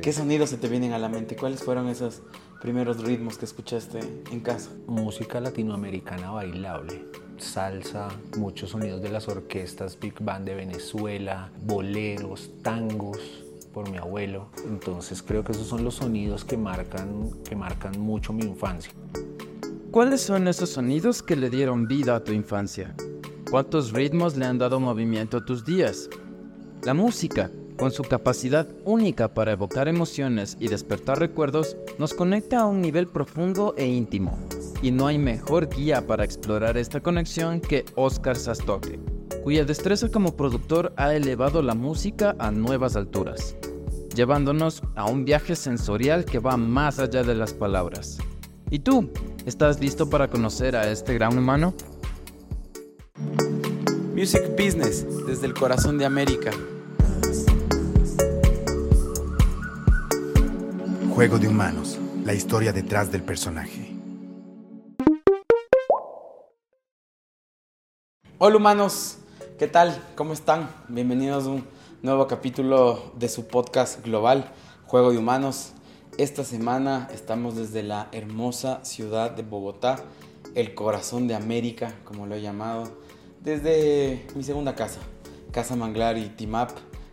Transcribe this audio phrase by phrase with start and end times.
[0.00, 1.36] ¿Qué sonidos se te vienen a la mente?
[1.36, 2.22] ¿Cuáles fueron esos
[2.62, 4.70] primeros ritmos que escuchaste en casa?
[4.86, 7.04] Música latinoamericana bailable,
[7.36, 8.08] salsa,
[8.38, 13.18] muchos sonidos de las orquestas Big Band de Venezuela, boleros, tangos
[13.74, 14.48] por mi abuelo.
[14.66, 18.90] Entonces creo que esos son los sonidos que marcan, que marcan mucho mi infancia.
[19.90, 22.96] ¿Cuáles son esos sonidos que le dieron vida a tu infancia?
[23.50, 26.08] ¿Cuántos ritmos le han dado movimiento a tus días?
[26.82, 32.66] La música, con su capacidad única para evocar emociones y despertar recuerdos, nos conecta a
[32.66, 34.38] un nivel profundo e íntimo.
[34.82, 38.98] Y no hay mejor guía para explorar esta conexión que Oscar Sastoque,
[39.42, 43.56] cuya destreza como productor ha elevado la música a nuevas alturas,
[44.14, 48.18] llevándonos a un viaje sensorial que va más allá de las palabras.
[48.70, 49.10] ¿Y tú?
[49.44, 51.74] ¿Estás listo para conocer a este gran humano?
[54.14, 56.50] Music Business, desde el corazón de América.
[61.14, 63.94] Juego de Humanos, la historia detrás del personaje.
[68.38, 69.18] Hola humanos,
[69.58, 70.02] ¿qué tal?
[70.14, 70.70] ¿Cómo están?
[70.88, 71.66] Bienvenidos a un
[72.00, 74.52] nuevo capítulo de su podcast global,
[74.86, 75.74] Juego de Humanos.
[76.16, 80.02] Esta semana estamos desde la hermosa ciudad de Bogotá,
[80.54, 82.90] el corazón de América, como lo he llamado,
[83.42, 85.00] desde mi segunda casa,
[85.50, 86.68] Casa Manglar y Team Up,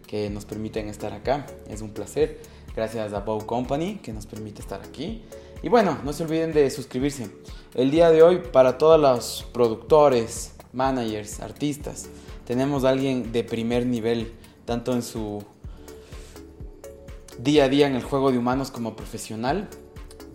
[0.07, 1.45] que nos permiten estar acá.
[1.67, 2.39] Es un placer
[2.79, 5.21] gracias a Bow Company que nos permite estar aquí.
[5.61, 7.29] Y bueno, no se olviden de suscribirse.
[7.75, 12.07] El día de hoy para todos los productores, managers, artistas,
[12.47, 14.31] tenemos a alguien de primer nivel,
[14.63, 15.43] tanto en su
[17.37, 19.67] día a día en el juego de humanos como profesional,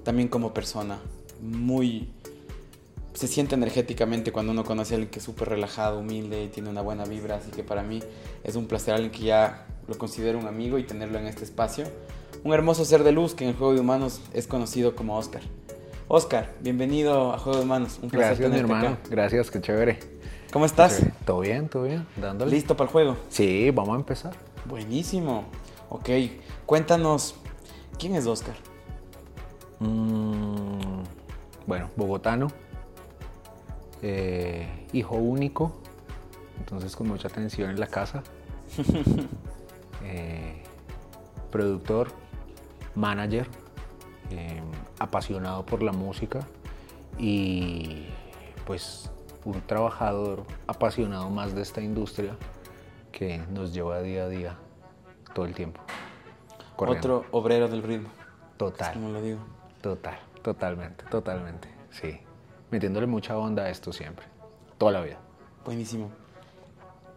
[0.03, 0.99] también como persona.
[1.41, 2.11] Muy...
[3.15, 6.69] Se siente energéticamente cuando uno conoce a alguien que es súper relajado, humilde y tiene
[6.69, 7.37] una buena vibra.
[7.37, 8.03] Así que para mí
[8.43, 11.87] es un placer alguien que ya lo considero un amigo y tenerlo en este espacio
[12.45, 15.43] un hermoso ser de luz que en el juego de humanos es conocido como Oscar.
[16.09, 17.99] Oscar, bienvenido a Juego de Humanos.
[18.03, 18.99] Un placer Gracias, mi hermano.
[19.11, 19.99] Gracias, qué chévere.
[20.53, 21.03] ¿Cómo estás?
[21.25, 22.07] Todo bien, todo bien.
[22.17, 22.51] Dándole.
[22.51, 23.17] ¿Listo para el juego?
[23.31, 24.35] Sí, vamos a empezar.
[24.67, 25.45] Buenísimo.
[25.89, 26.11] Ok,
[26.67, 27.35] cuéntanos,
[27.99, 28.55] ¿quién es Oscar?
[29.79, 31.03] Mm,
[31.67, 32.49] bueno, bogotano,
[34.03, 35.73] eh, hijo único,
[36.59, 38.23] entonces con mucha atención en la casa,
[40.05, 40.63] eh,
[41.51, 42.09] productor,
[42.95, 43.49] manager,
[44.31, 44.61] eh,
[44.99, 46.41] apasionado por la música
[47.19, 48.07] y
[48.67, 49.11] pues
[49.45, 52.37] un trabajador apasionado más de esta industria
[53.13, 54.59] que nos lleva día a día
[55.35, 55.81] todo el tiempo.
[56.77, 58.09] Otro obrero del ritmo.
[58.57, 58.95] Total.
[58.95, 59.41] Como lo digo.
[59.81, 61.69] Total, totalmente, totalmente.
[61.91, 62.19] Sí.
[62.71, 64.27] Metiéndole mucha onda a esto siempre.
[64.79, 65.19] Toda la vida.
[65.65, 66.11] Buenísimo.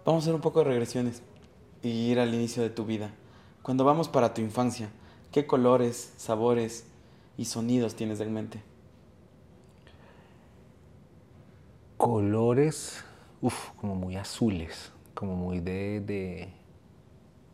[0.05, 1.23] Vamos a hacer un poco de regresiones
[1.81, 3.11] y ir al inicio de tu vida.
[3.63, 4.89] Cuando vamos para tu infancia,
[5.31, 6.87] ¿Qué colores, sabores
[7.37, 8.61] y sonidos tienes en mente?
[11.97, 13.03] Colores,
[13.41, 16.49] uff, como muy azules, como muy de,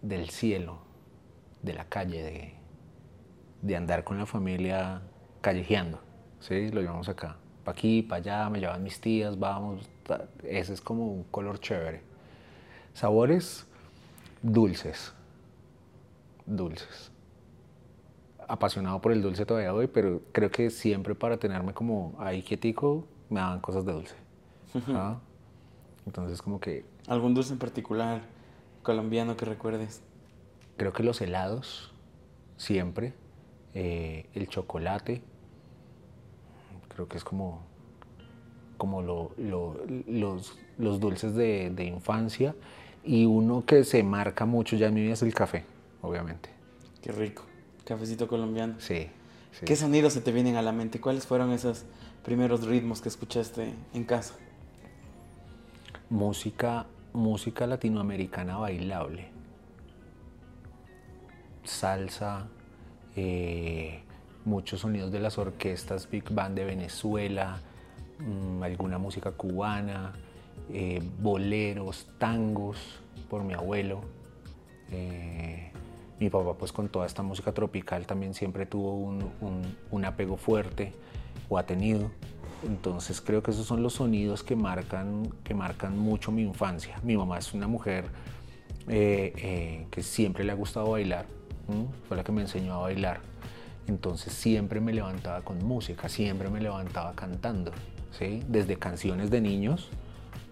[0.01, 0.78] del cielo,
[1.63, 2.53] de la calle, de,
[3.63, 5.01] de andar con la familia
[5.41, 6.00] callejeando,
[6.41, 6.69] ¿sí?
[6.69, 9.90] Lo llevamos acá, para aquí, para allá, me llevan mis tías, vamos,
[10.44, 12.03] ese es como un color chévere.
[12.94, 13.66] Sabores
[14.44, 15.11] dulces,
[16.45, 17.12] dulces
[18.53, 23.08] apasionado por el dulce todavía hoy, pero creo que siempre para tenerme como ahí quietico
[23.30, 24.16] me daban cosas de dulce.
[24.90, 25.18] ¿Ah?
[26.06, 26.86] Entonces como que...
[27.08, 28.22] ¿Algún dulce en particular
[28.84, 30.03] colombiano que recuerdes?
[30.78, 31.94] Creo que los helados,
[32.58, 33.14] siempre.
[33.74, 35.24] Eh, el chocolate,
[36.90, 37.64] creo que es como,
[38.78, 42.56] como lo, los, los, dulces de, de infancia.
[43.03, 45.66] Y uno que se marca mucho ya en mi vida es el café,
[46.03, 46.50] obviamente.
[47.02, 47.44] Qué rico.
[47.85, 48.75] Cafecito colombiano.
[48.79, 49.09] Sí,
[49.66, 50.99] ¿Qué sonidos se te vienen a la mente?
[50.99, 51.85] ¿Cuáles fueron esos
[52.23, 54.35] primeros ritmos que escuchaste en casa?
[56.09, 59.27] Música, música latinoamericana bailable.
[61.63, 62.47] Salsa,
[63.16, 64.02] eh,
[64.43, 67.61] muchos sonidos de las orquestas Big Band de Venezuela,
[68.19, 70.13] mm, alguna música cubana,
[70.72, 72.78] eh, boleros, tangos
[73.29, 74.02] por mi abuelo.
[74.91, 75.72] Eh,
[76.19, 80.93] mi papá pues con toda esta música tropical también siempre tuvo un, apego fuerte
[81.49, 82.11] o ha tenido.
[82.65, 86.99] Entonces creo que esos son los sonidos que marcan, que marcan mucho mi infancia.
[87.03, 88.05] Mi mamá es una mujer
[88.87, 91.25] eh, eh, que siempre le ha gustado bailar,
[92.07, 93.21] fue la que me enseñó a bailar.
[93.87, 97.71] Entonces siempre me levantaba con música, siempre me levantaba cantando,
[98.17, 98.41] ¿sí?
[98.47, 99.89] desde canciones de niños,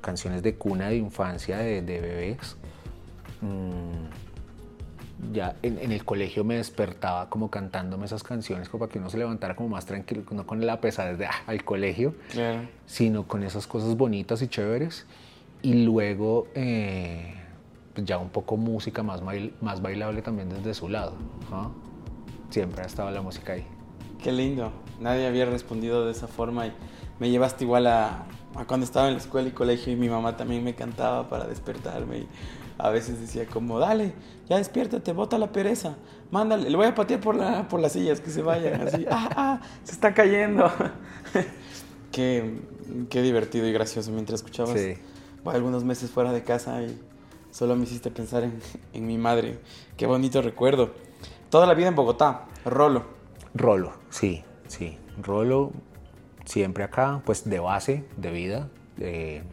[0.02, 2.58] canciones de cuna de infancia de, bebés.
[3.40, 4.31] Mm,
[5.34, 9.10] ya en, en, el colegio me despertaba como cantándome esas canciones como para que uno
[9.10, 12.68] se levantara como más tranquilo, no con la pesadez de ah, al colegio, Claro.
[12.86, 15.06] sino con esas cosas bonitas y chéveres.
[15.62, 17.36] Y luego eh,
[17.94, 21.14] pues ya un poco música más, bail- más bailable también desde su lado.
[21.52, 21.72] ¿no?
[22.50, 23.66] Siempre ha estado la música ahí.
[24.24, 24.72] Qué lindo.
[25.00, 26.74] Nadie había respondido de esa forma y
[27.20, 28.26] me llevaste igual a,
[28.56, 31.46] a cuando estaba en la escuela y colegio y mi mamá también me cantaba para
[31.48, 32.28] despertarme y
[32.78, 34.14] a veces decía como, dale,
[34.52, 35.96] ya despiértate, bota la pereza,
[36.30, 39.30] mándale, le voy a patear por, la, por las sillas, que se vayan, así, ah,
[39.38, 40.70] ah, se está cayendo.
[42.12, 42.60] qué,
[43.10, 44.96] qué divertido y gracioso mientras escuchabas Sí.
[45.44, 47.00] bueno, algunos meses fuera de casa y
[47.52, 48.60] solo me hiciste pensar en,
[48.94, 49.60] en mi madre.
[49.96, 50.92] Qué bonito recuerdo.
[51.50, 53.06] Toda la vida en Bogotá, Rolo.
[53.54, 54.98] Rolo, sí, sí.
[55.22, 55.72] Rolo,
[56.46, 58.70] siempre acá, pues de base, de vida.
[59.00, 59.44] eh,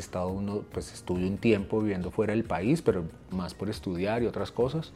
[0.00, 4.26] estado uno, pues estuve un tiempo viviendo fuera del país, pero más por estudiar y
[4.26, 4.92] otras cosas.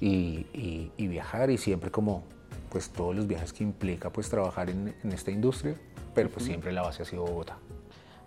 [0.00, 2.22] Y, y- y viajar y siempre como,
[2.70, 5.74] pues todos los viajes que implica pues trabajar en, en esta industria,
[6.14, 7.56] pero pues siempre la base ha sido Bogotá.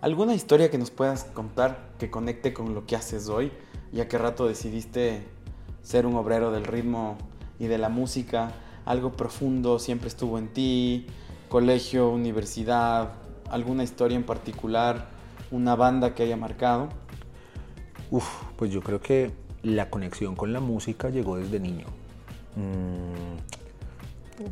[0.02, 3.52] ¿Alguna historia que nos puedas contar que conecte con lo que haces hoy?
[3.92, 5.24] ¿Y a qué rato decidiste
[5.84, 7.18] ser un obrero del ritmo
[7.60, 8.52] y de la música?
[8.86, 11.06] ¿Algo profundo siempre estuvo en ti?
[11.50, 13.12] ¿Colegio, universidad?
[13.52, 15.10] ¿Alguna historia en particular?
[15.52, 16.90] ¿Una banda que haya marcado?
[18.12, 19.32] Uf, pues yo creo que
[19.64, 21.86] la conexión con la música llegó desde niño.
[22.56, 23.38] Mm,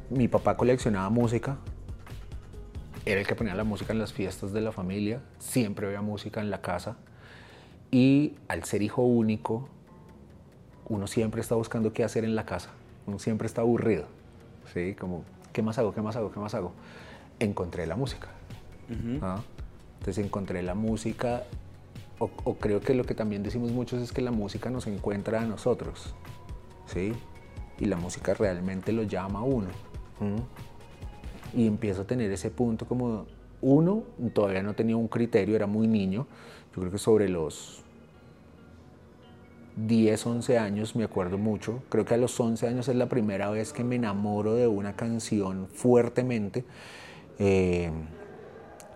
[0.09, 1.57] mi papá coleccionaba música,
[3.05, 6.41] era el que ponía la música en las fiestas de la familia, siempre había música
[6.41, 6.97] en la casa
[7.89, 9.69] y al ser hijo único,
[10.89, 12.71] uno siempre está buscando qué hacer en la casa,
[13.05, 14.05] uno siempre está aburrido,
[14.73, 14.93] ¿sí?
[14.95, 15.23] Como,
[15.53, 15.93] ¿qué más hago?
[15.93, 16.31] ¿Qué más hago?
[16.31, 16.73] ¿Qué más hago?
[17.39, 18.27] Encontré la música.
[19.21, 19.41] ¿ah?
[19.99, 21.43] Entonces encontré la música,
[22.19, 25.41] o, o creo que lo que también decimos muchos es que la música nos encuentra
[25.41, 26.15] a nosotros,
[26.85, 27.13] ¿sí?
[27.79, 29.67] Y la música realmente lo llama a uno.
[31.53, 33.25] Y empiezo a tener ese punto como,
[33.61, 34.03] uno,
[34.33, 36.27] todavía no tenía un criterio, era muy niño,
[36.75, 37.83] yo creo que sobre los
[39.77, 41.83] 10, 11 años, me acuerdo mucho.
[41.89, 44.95] Creo que a los 11 años es la primera vez que me enamoro de una
[44.95, 46.65] canción fuertemente,
[47.39, 47.91] eh,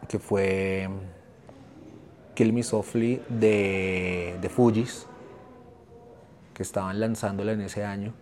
[0.07, 0.89] que fue
[2.35, 5.05] Kill Me Softly de, de Fujis,
[6.53, 8.13] que estaban lanzándola en ese año.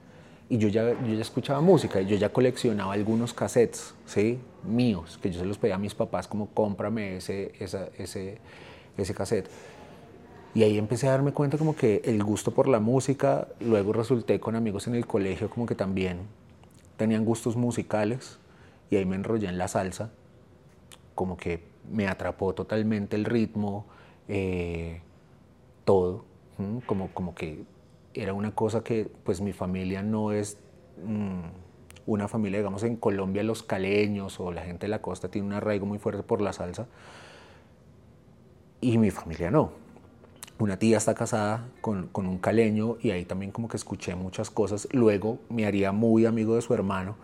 [0.49, 4.39] Y yo ya, yo ya escuchaba música, y yo ya coleccionaba algunos cassettes, ¿sí?
[4.63, 8.39] Míos, que yo se los pedía a mis papás como cómprame ese, esa- ese,
[8.97, 9.47] ese cassette.
[10.55, 14.39] Y ahí empecé a darme cuenta como que el gusto por la música, luego resulté
[14.39, 16.21] con amigos en el colegio como que también
[16.97, 18.39] tenían gustos musicales
[18.89, 20.09] y ahí me enrollé en la salsa,
[21.19, 21.61] como que
[21.91, 23.85] me atrapó totalmente el ritmo,
[24.29, 25.01] eh,
[25.83, 26.23] todo,
[26.85, 27.65] como, como que
[28.13, 30.57] era una cosa que pues mi familia no es
[31.03, 31.41] mm,
[32.05, 35.51] una familia, digamos en Colombia los caleños o la gente de la costa tiene un
[35.51, 36.87] arraigo muy fuerte por la salsa.
[38.79, 39.71] Y mi familia no.
[40.57, 44.49] Una tía está casada con, con un caleño y ahí también como que escuché muchas
[44.49, 44.87] cosas.
[44.93, 47.17] Luego me haría muy amigo de su hermano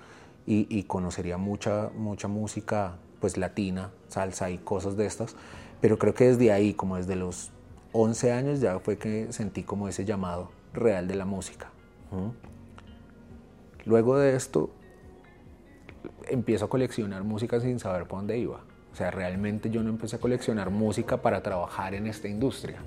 [0.45, 5.35] y, y conocería mucha, mucha música pues latina, salsa y cosas de estas.
[5.81, 7.51] Pero creo que desde ahí, como desde los
[7.91, 11.69] 11 años, ya fue que sentí como ese llamado real de la música.
[12.11, 12.29] ¿Mm?
[13.85, 14.71] Luego de esto,
[16.27, 18.61] empiezo a coleccionar música sin saber por dónde iba.
[18.91, 22.79] O sea, realmente yo no empecé a coleccionar música para trabajar en esta industria.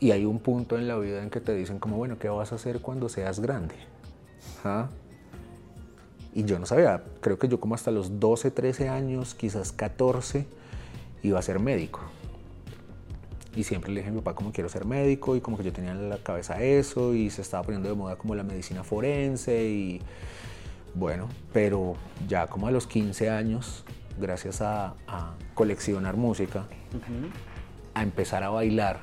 [0.00, 2.52] Y hay un punto en la vida en que te dicen como, bueno, ¿qué vas
[2.52, 3.74] a hacer cuando seas grande?
[4.64, 4.88] ¿Ah?
[6.38, 10.46] Y yo no sabía, creo que yo como hasta los 12, 13 años, quizás 14,
[11.24, 11.98] iba a ser médico.
[13.56, 15.72] Y siempre le dije a mi papá como quiero ser médico y como que yo
[15.72, 19.64] tenía en la cabeza eso y se estaba poniendo de moda como la medicina forense
[19.64, 20.00] y
[20.94, 21.96] bueno, pero
[22.28, 23.82] ya como a los 15 años,
[24.16, 26.68] gracias a, a coleccionar música,
[27.94, 29.00] a empezar a bailar,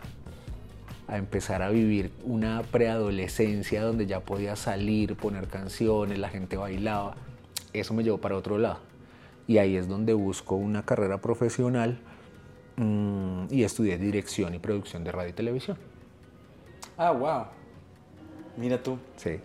[1.10, 7.18] a empezar a vivir una preadolescencia donde ya podía salir, poner canciones, la gente bailaba.
[7.80, 8.80] Eso me llevó para otro lado.
[9.48, 12.00] Y ahí es donde busco una carrera profesional
[12.78, 15.78] mm, y estudié dirección y producción de radio y televisión.
[16.98, 17.46] Ah, wow.
[18.58, 18.98] Mira tú.
[19.18, 19.40] Sí.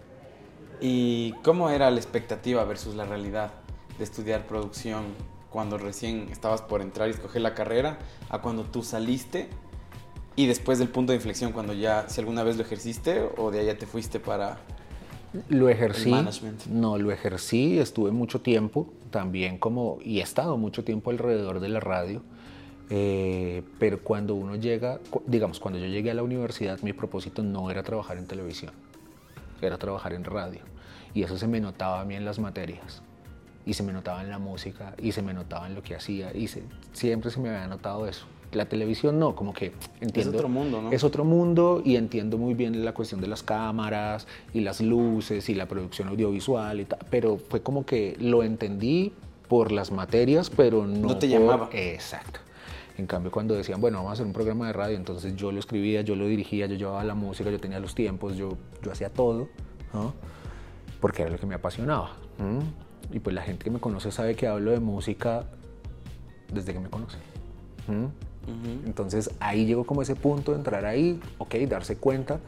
[0.80, 3.52] ¿Y cómo era la expectativa versus la realidad
[3.98, 5.04] de estudiar producción
[5.50, 7.98] cuando recién estabas por entrar y escoger la carrera
[8.30, 9.48] a cuando tú saliste
[10.36, 13.60] y después del punto de inflexión cuando ya, si alguna vez lo ejerciste o de
[13.60, 14.58] allá te fuiste para...
[15.48, 16.12] Lo ejercí.
[16.70, 21.68] No, lo ejercí, estuve mucho tiempo también como, y he estado mucho tiempo alrededor de
[21.68, 22.22] la radio.
[22.92, 27.70] eh, pero cuando uno llega, digamos, cuando yo llegué a la universidad, mi propósito no
[27.70, 28.72] era trabajar en televisión.
[29.62, 30.60] era trabajar en radio.
[31.14, 33.02] Y eso se me notaba a mí en las materias.
[33.66, 36.34] Y se me notaba en la música, y se me notaba en lo que hacía,
[36.34, 36.48] y
[36.92, 38.26] siempre se me había notado eso.
[38.52, 40.30] La televisión no, como que entiendo.
[40.32, 40.90] Es otro mundo, ¿no?
[40.90, 45.48] Es otro mundo y entiendo muy bien la cuestión de las cámaras y las luces
[45.48, 49.12] y la producción audiovisual y tal, pero fue como que lo entendí
[49.48, 51.08] por las materias, pero no.
[51.08, 51.68] No te por- llamaba.
[51.72, 52.40] Exacto.
[52.98, 55.58] En cambio, cuando decían, bueno, vamos a hacer un programa de radio, entonces yo lo
[55.58, 59.08] escribía, yo lo dirigía, yo llevaba la música, yo tenía los tiempos, yo, yo hacía
[59.10, 59.48] todo,
[59.94, 60.12] ¿no?
[61.00, 62.10] Porque era lo que me apasionaba.
[63.12, 65.44] Y pues la gente que me conoce sabe que hablo de música
[66.52, 67.16] desde que me conoce.
[68.86, 72.40] Entonces ahí llegó como ese punto de entrar ahí, ok, darse cuenta.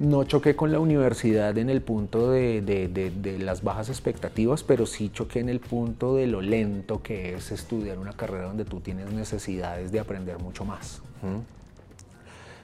[0.00, 4.64] No choqué con la universidad en el punto de, de- de- de las bajas expectativas,
[4.64, 8.64] pero sí choqué en el punto de lo lento que es estudiar una carrera donde
[8.64, 11.00] tú tienes necesidades de aprender mucho más.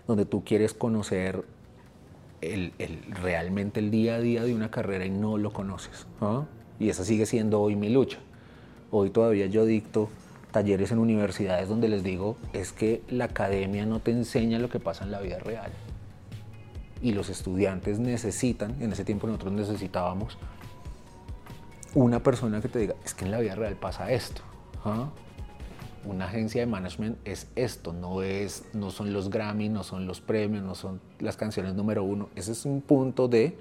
[0.09, 1.45] Donde tú quieres conocer
[2.41, 6.07] el- el- realmente el día a día de una carrera y no lo conoces.
[6.21, 6.45] ¿ah?
[6.81, 8.19] Y esa sigue siendo hoy mi lucha.
[8.91, 10.09] Hoy todavía yo dicto
[10.51, 14.81] talleres en universidades donde les digo es que la academia no te enseña lo que
[14.81, 15.71] pasa en la vida real.
[17.03, 20.37] Y los estudiantes necesitan, en ese tiempo nosotros necesitábamos,
[21.95, 24.43] una persona que te diga, es que en la vida real pasa esto.
[24.85, 25.09] ¿ah?
[26.05, 30.21] Una agencia de management es esto, no, es, no son los Grammy, no son los
[30.21, 32.29] premios, no son las canciones número uno.
[32.37, 33.59] Ese es un punto de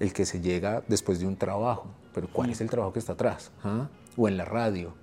[0.00, 1.86] el que se llega después de un trabajo.
[2.14, 3.50] Pero ¿cuál es el trabajo que está atrás?
[3.62, 3.88] ¿Ah?
[4.16, 4.94] O en la radio.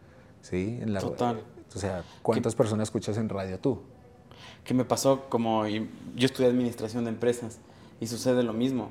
[0.46, 0.80] ¿Sí?
[0.82, 1.42] En la, Total.
[1.74, 3.82] O sea, ¿cuántas personas escuchas en radio tú?
[4.66, 5.86] que me pasó como yo
[6.18, 7.60] estudié administración de empresas
[8.02, 8.90] y sucede lo mismo.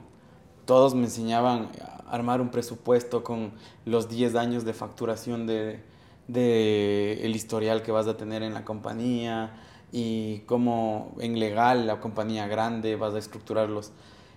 [0.64, 3.52] Todos me enseñaban a armar un presupuesto con
[3.84, 5.82] los 10 años de facturación de,
[6.28, 9.52] de el historial que vas a tener en la compañía
[9.92, 13.92] y cómo en legal la compañía grande vas a estructurarlos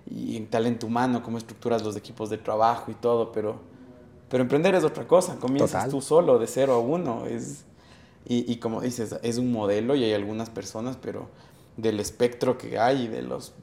[0.10, 3.60] y en talento humano cómo estructuras los equipos de trabajo y todo, pero
[4.30, 5.92] pero emprender es otra cosa, comienzas Total.
[5.92, 7.66] tú solo de cero a uno, es
[8.30, 11.30] y, y como dices, es un modelo y hay algunas personas, pero
[11.78, 13.54] del espectro que hay, de los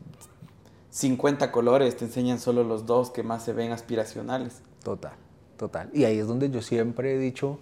[0.90, 4.62] 50 colores, te enseñan solo los dos que más se ven aspiracionales.
[4.83, 5.12] Total,
[5.59, 5.90] total.
[5.92, 7.59] Y ahí es donde yo siempre he dicho,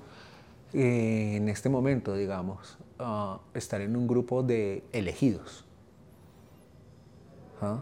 [0.75, 5.65] eh, en este momento, digamos, ah, estar en un grupo de elegidos.
[7.61, 7.81] ¿Ah?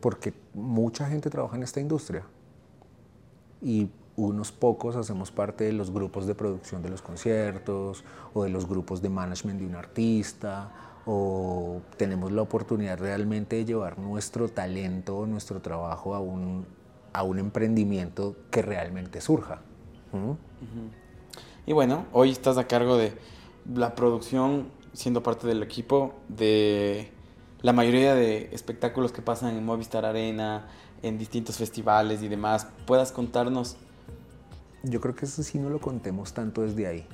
[0.00, 2.24] Porque mucha gente trabaja en esta industria
[3.62, 8.50] y unos pocos hacemos parte de los grupos de producción de los conciertos o de
[8.50, 10.72] los grupos de management de un artista
[11.06, 16.66] o tenemos la oportunidad realmente de llevar nuestro talento, nuestro trabajo a un,
[17.12, 19.62] a un emprendimiento que realmente surja.
[21.64, 23.14] Y bueno, hoy estás a cargo de
[23.74, 27.10] la producción, siendo parte del equipo de
[27.62, 30.68] la mayoría de espectáculos que pasan en Movistar Arena,
[31.02, 32.66] en distintos festivales y demás.
[32.86, 33.76] ¿Puedas contarnos
[34.82, 37.06] Yo creo que eso sí no lo contemos tanto desde ahí.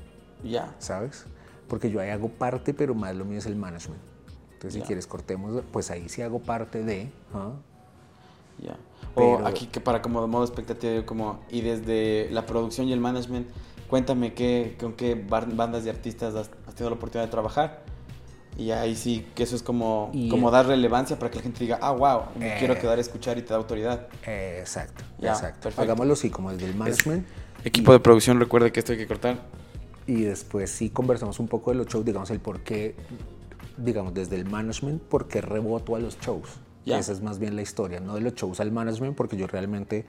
[0.43, 0.75] ya?
[0.79, 1.25] ¿sabes?
[1.69, 4.01] Porque yo ahí hago parte, pero más lo mío es el management.
[4.53, 4.81] Entonces, Ya.
[4.83, 7.11] si quieres cortemos, pues ahí sí hago parte de...
[7.33, 7.53] ¿ah?
[8.63, 8.77] Ya.
[9.15, 12.93] O Pero- aquí que para como de modo expectativa, como y desde la producción y
[12.93, 13.49] el management,
[13.89, 17.84] cuéntame qué, con qué bandas y artistas has, has tenido la oportunidad de trabajar.
[18.57, 21.43] Y ahí sí, que eso es como, Y como el- dar relevancia para que la
[21.43, 22.57] gente diga, ah, wow, me Eh.
[22.59, 24.07] quiero quedar a escuchar y te da autoridad.
[24.27, 25.61] Eh, exacto, Ya, exacto.
[25.65, 25.83] perfecto.
[25.83, 27.27] Hagámoslo así, como desde el management.
[27.65, 29.43] Equipo de producción, recuerde que esto hay que cortar.
[30.07, 32.95] Y después sí conversamos un poco de los shows, digamos, el por qué,
[33.77, 36.49] digamos, desde el management, por qué reboto a los shows.
[36.85, 36.99] Ya.
[36.99, 40.05] Esa es más bien la historia, no de los shows al management, porque yo realmente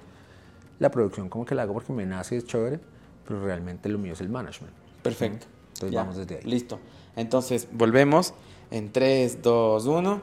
[0.80, 2.80] la producción como que la hago porque me nace, es chévere,
[3.26, 4.74] pero realmente lo mío es el management.
[5.02, 5.48] Perfecto.
[5.74, 6.44] Entonces Ya, vamos desde ahí.
[6.44, 6.80] Listo.
[7.16, 8.34] Entonces, volvemos
[8.72, 10.22] en 3, 2, 1.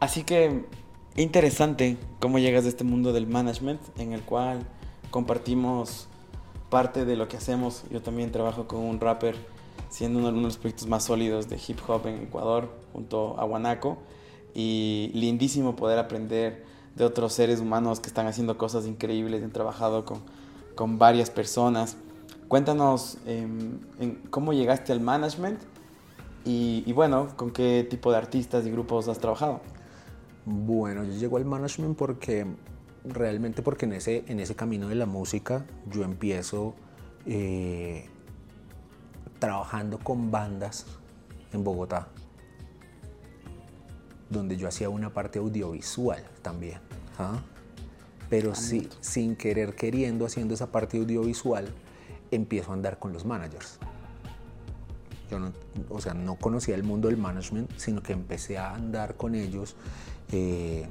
[0.00, 0.64] Así que
[1.16, 4.66] interesante cómo llegas a este mundo del management en el cual
[5.10, 6.08] compartimos
[6.70, 7.84] parte de lo que hacemos.
[7.90, 9.36] Yo también trabajo con un rapper
[9.88, 13.98] siendo uno de los proyectos más sólidos de hip hop en Ecuador junto a Guanaco
[14.54, 16.64] y lindísimo poder aprender
[16.96, 20.20] de otros seres humanos que están haciendo cosas increíbles, han trabajado con,
[20.74, 21.96] con varias personas.
[22.54, 25.58] Cuéntanos em, en cómo llegaste al management
[26.44, 29.60] y, y bueno, con qué tipo de artistas y grupos has trabajado.
[30.46, 32.46] Bueno, yo llego al management porque
[33.02, 36.76] realmente porque en ese, en ese camino de la música yo empiezo
[37.26, 38.08] eh,
[39.40, 40.86] trabajando con bandas
[41.52, 42.06] en Bogotá,
[44.30, 46.78] donde yo hacía una parte audiovisual también.
[47.18, 47.42] ¿ah?
[48.30, 51.66] Pero sí, sin querer queriendo, haciendo esa parte audiovisual,
[52.34, 53.78] empiezo a andar con los managers.
[55.30, 55.52] Yo no,
[55.88, 59.76] o sea, no conocía el mundo del management, sino que empecé a andar con ellos
[60.32, 60.86] eh,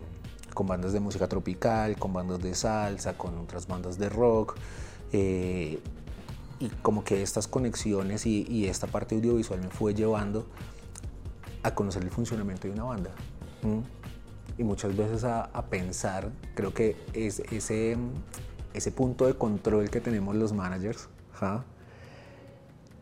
[0.54, 4.56] con bandas de música tropical, con bandas de salsa, con otras bandas de rock.
[5.12, 5.80] Eh,
[6.60, 10.46] y como que estas conexiones y, esta parte audiovisual me fue llevando
[11.64, 13.12] a conocer el funcionamiento de una banda.
[14.58, 17.98] Y muchas veces a, pensar, creo que es ese,
[18.74, 21.10] ese punto de control que tenemos los managers,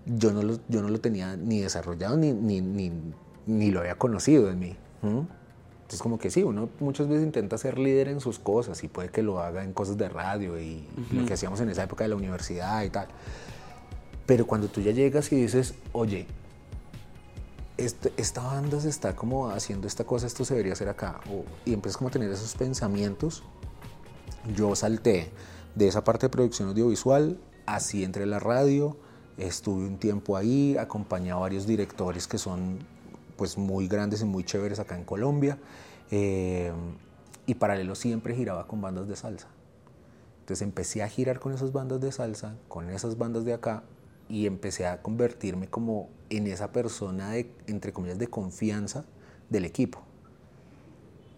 [0.05, 2.91] yo, no lo, yo no lo tenía ni desarrollado ni, ni, ni,
[3.45, 4.75] ni lo había conocido en mí.
[5.03, 9.09] Entonces como que sí, uno muchas veces intenta ser líder en sus cosas y puede
[9.09, 12.09] que lo haga en cosas de radio y lo que hacíamos en esa época de
[12.09, 13.07] la universidad y tal.
[14.25, 16.27] Pero cuando tú ya llegas y dices, oye,
[17.77, 21.19] este, esta banda se está como haciendo esta cosa, esto se debería hacer acá,
[21.65, 23.43] y empiezas como a tener esos pensamientos,
[24.55, 25.31] yo salté
[25.75, 28.97] de esa parte de producción audiovisual, así entre la radio,
[29.37, 32.79] estuve un tiempo ahí, acompañé a varios directores que son
[33.37, 35.57] pues muy grandes y muy chéveres acá en Colombia.
[36.11, 36.71] Eh,
[37.45, 39.47] y paralelo siempre giraba con bandas de salsa.
[40.41, 43.83] Entonces empecé a girar con esas bandas de salsa, con esas bandas de acá,
[44.29, 49.05] y empecé a convertirme como en esa persona de, entre comillas, de confianza
[49.49, 50.01] del equipo.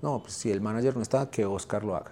[0.01, 2.11] No, pues si el manager no está, que Oscar lo haga.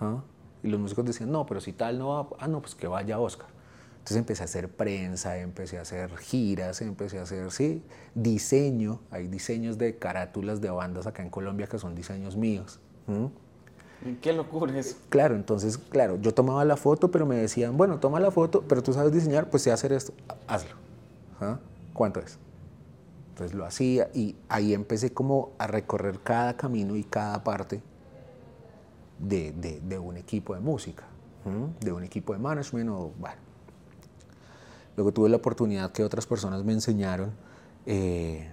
[0.00, 0.22] ¿Ah?
[0.64, 3.20] Y los músicos decían, no, pero si tal no va, ah, no, pues que vaya
[3.20, 3.48] Oscar.
[3.98, 7.82] Entonces empecé a hacer prensa, empecé a hacer giras, empecé a hacer, sí,
[8.14, 9.00] diseño.
[9.10, 12.80] Hay diseños de carátulas de bandas acá en Colombia que son diseños míos.
[14.22, 14.96] ¿Qué locura es?
[15.10, 18.82] Claro, entonces, claro, yo tomaba la foto, pero me decían, bueno, toma la foto, pero
[18.82, 20.14] tú sabes diseñar, pues sé hacer esto,
[20.46, 20.76] hazlo.
[21.40, 21.58] ¿Ah?
[21.92, 22.38] ¿Cuánto es?
[23.30, 27.82] Entonces lo hacía y ahí empecé como a recorrer cada camino y cada parte
[29.18, 31.04] de, de, un equipo de música,
[31.80, 33.44] de un equipo de management o, bueno,
[34.96, 37.32] Luego tuve la oportunidad que otras personas me enseñaron
[37.86, 38.48] eh,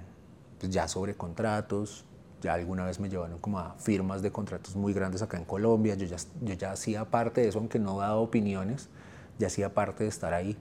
[0.60, 2.06] pues ya sobre contratos,
[2.42, 5.96] ya alguna vez me llevaron como a firmas de contratos muy grandes acá en Colombia,
[5.96, 8.90] yo ya, yo ya hacía parte de eso, aunque no daba opiniones,
[9.38, 10.58] ya hacía parte de estar ahí.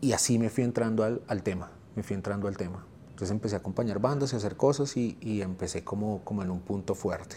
[0.00, 2.84] Y así me fui entrando al, al tema, me fui entrando al tema.
[3.10, 6.60] Entonces empecé a acompañar bandas y hacer cosas y, y, empecé como, como en un
[6.60, 7.36] punto fuerte.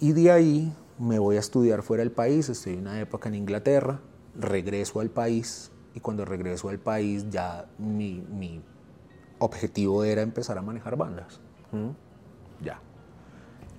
[0.00, 4.00] Y de ahí me voy a estudiar fuera del país, estoy una época en Inglaterra,
[4.38, 8.62] regreso al país y cuando regreso al país ya mi, mi
[9.38, 11.40] objetivo era empezar a manejar bandas.
[12.62, 12.80] Ya.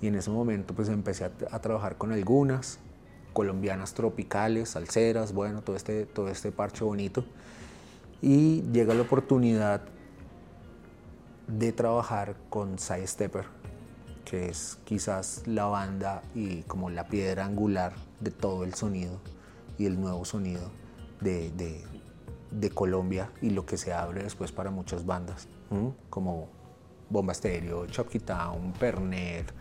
[0.02, 2.80] Y en ese momento pues empecé a, a, trabajar con algunas
[3.34, 7.26] colombianas tropicales, salseras, bueno, todo este, todo este parche bonito.
[8.22, 9.82] Y llega la oportunidad
[11.48, 13.46] de trabajar con Side Stepper,
[14.30, 19.22] que es quizás la banda y como la piedra angular de todo el sonido
[19.78, 20.70] y el nuevo sonido
[21.22, 21.50] de,
[22.52, 25.48] de, Colombia y lo que se abre después para muchas bandas,
[26.10, 26.50] como
[27.10, 29.54] Bomba Stereo, Chucky Town, Pernet,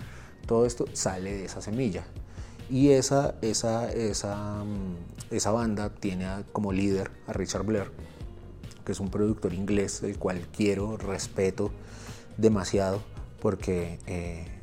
[0.47, 2.05] todo esto sale de esa semilla.
[2.69, 7.93] Y esa, esa, esa, mm, esa banda tiene como líder a Richard Blair,
[8.85, 11.71] que es un productor inglés, el cual quiero, respeto
[12.37, 13.01] demasiado,
[13.41, 14.56] porque eh,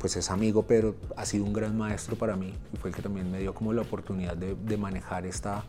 [0.00, 3.02] pues es amigo, pero ha sido un gran maestro para mí y fue el que
[3.02, 5.62] también me dio como la oportunidad de, manejar esta,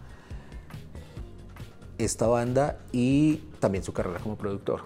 [1.98, 4.84] esta banda y también su carrera como productor.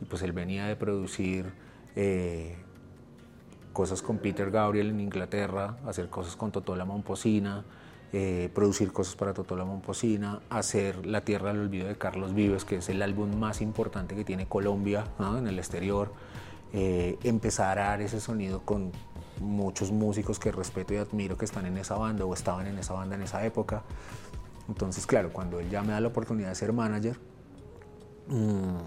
[0.00, 1.46] Y pues él venía de producir
[1.94, 2.56] eh,
[3.72, 7.64] cosas con Peter Gabriel en Inglaterra, hacer cosas con Totola Momposina,
[8.12, 12.76] eh, producir cosas para Totola Momposina, hacer La Tierra del Olvido de Carlos Vives, que
[12.76, 15.04] es el álbum más importante que tiene Colombia
[15.38, 16.12] en el exterior.
[16.76, 18.90] Eh, empezar a dar ese sonido con
[19.40, 22.94] muchos músicos que respeto y admiro que están en esa banda o estaban en esa
[22.94, 23.84] banda en esa época.
[24.66, 27.16] Entonces, claro, cuando él ya me da la oportunidad de ser manager,
[28.26, 28.78] mm,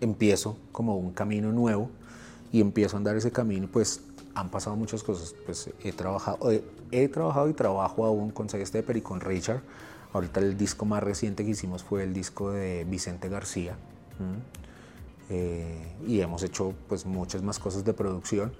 [0.00, 1.90] empiezo como un camino nuevo
[2.52, 4.00] y empiezo a andar ese camino y pues
[4.34, 5.34] han pasado muchas cosas.
[5.44, 6.38] Pues he trabajado,
[6.90, 9.60] he, trabajado y trabajo aún con Stepper y con Richard.
[10.14, 13.76] Ahorita el disco más reciente que hicimos fue el disco de Vicente García.
[15.30, 18.52] Eh, y hemos hecho pues muchas más cosas de producción,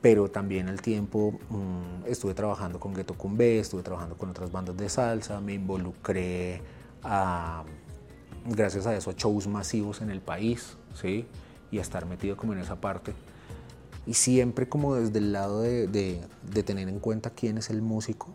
[0.00, 4.76] pero también al tiempo mm, estuve trabajando con Ghetto Cumbé, estuve trabajando con otras bandas
[4.76, 6.62] de salsa, me involucré
[7.04, 7.64] a,
[8.46, 11.26] gracias a eso a shows masivos en el país, ¿sí?
[11.70, 13.14] y a estar metido como en esa parte.
[14.06, 18.34] Y siempre como desde el lado de, de tener en cuenta quién es el músico,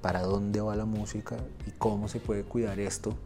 [0.00, 3.16] para dónde va la música y cómo se puede cuidar esto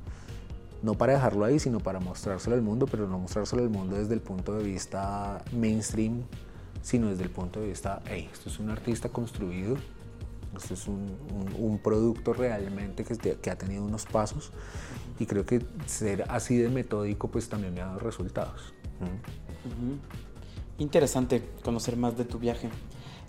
[0.83, 4.15] no para dejarlo ahí, sino para mostrárselo al mundo, pero no mostrárselo al mundo desde
[4.15, 6.23] el punto de vista mainstream,
[6.83, 9.77] sino desde el punto de vista, hey, esto es un artista construido,
[10.57, 14.51] esto es un, producto realmente que, que, ha tenido unos pasos
[15.19, 18.73] y creo que ser así de metódico pues también me ha dado resultados.
[20.79, 22.71] Interesante conocer más de tu viaje.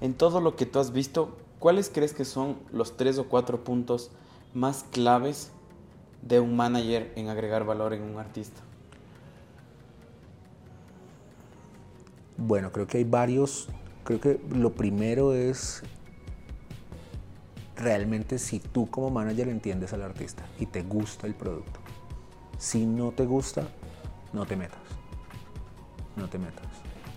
[0.02, 3.64] En todo lo que tú has visto, ¿cuáles crees que son los tres o cuatro
[3.64, 4.12] puntos
[4.54, 5.52] más claves
[6.22, 8.62] de un manager en agregar valor en un artista?
[12.38, 13.68] Bueno, creo que hay varios.
[14.04, 15.84] Creo que lo primero es
[17.76, 21.80] realmente si tú como manager entiendes al artista y te gusta el producto.
[22.58, 23.68] Si no te gusta,
[24.34, 24.80] no te metas.
[26.16, 26.66] No te metas.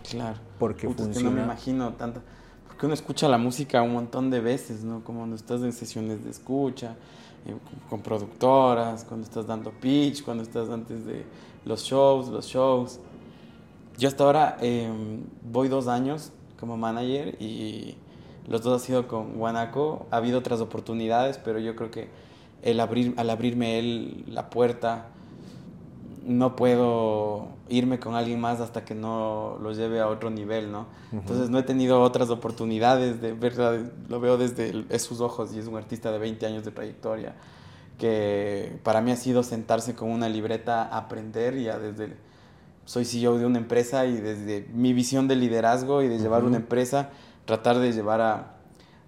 [0.09, 0.39] Claro.
[0.59, 1.31] Porque Puta, es que funciona.
[1.31, 2.23] no me imagino tanto.
[2.81, 5.05] Porque uno escucha la música un montón de veces, ¿no?
[5.05, 6.97] Como cuando estás en sesiones de escucha,
[7.45, 7.55] eh,
[7.91, 11.27] con productoras, cuando estás dando pitch, cuando estás antes de
[11.67, 12.99] los shows, los shows.
[13.99, 14.91] Yo hasta ahora eh,
[15.43, 17.97] voy dos años como manager y
[18.49, 20.07] los dos ha sido con Guanaco.
[20.11, 22.09] Ha habido otras oportunidades, pero yo creo que
[22.63, 25.09] el abrir, al abrirme él la puerta,
[26.25, 30.87] no puedo irme con alguien más hasta que no lo lleve a otro nivel, ¿no?
[31.13, 33.79] Entonces no he tenido otras oportunidades de verdad,
[34.09, 36.71] lo veo desde el- es sus ojos y es un artista de 20 años de
[36.73, 37.35] trayectoria
[37.99, 42.15] que para mí ha sido sentarse con una libreta a aprender y a desde
[42.87, 46.57] soy CEO de una empresa y desde mi visión de liderazgo y de llevar una
[46.57, 47.11] empresa
[47.45, 48.55] tratar de llevar a,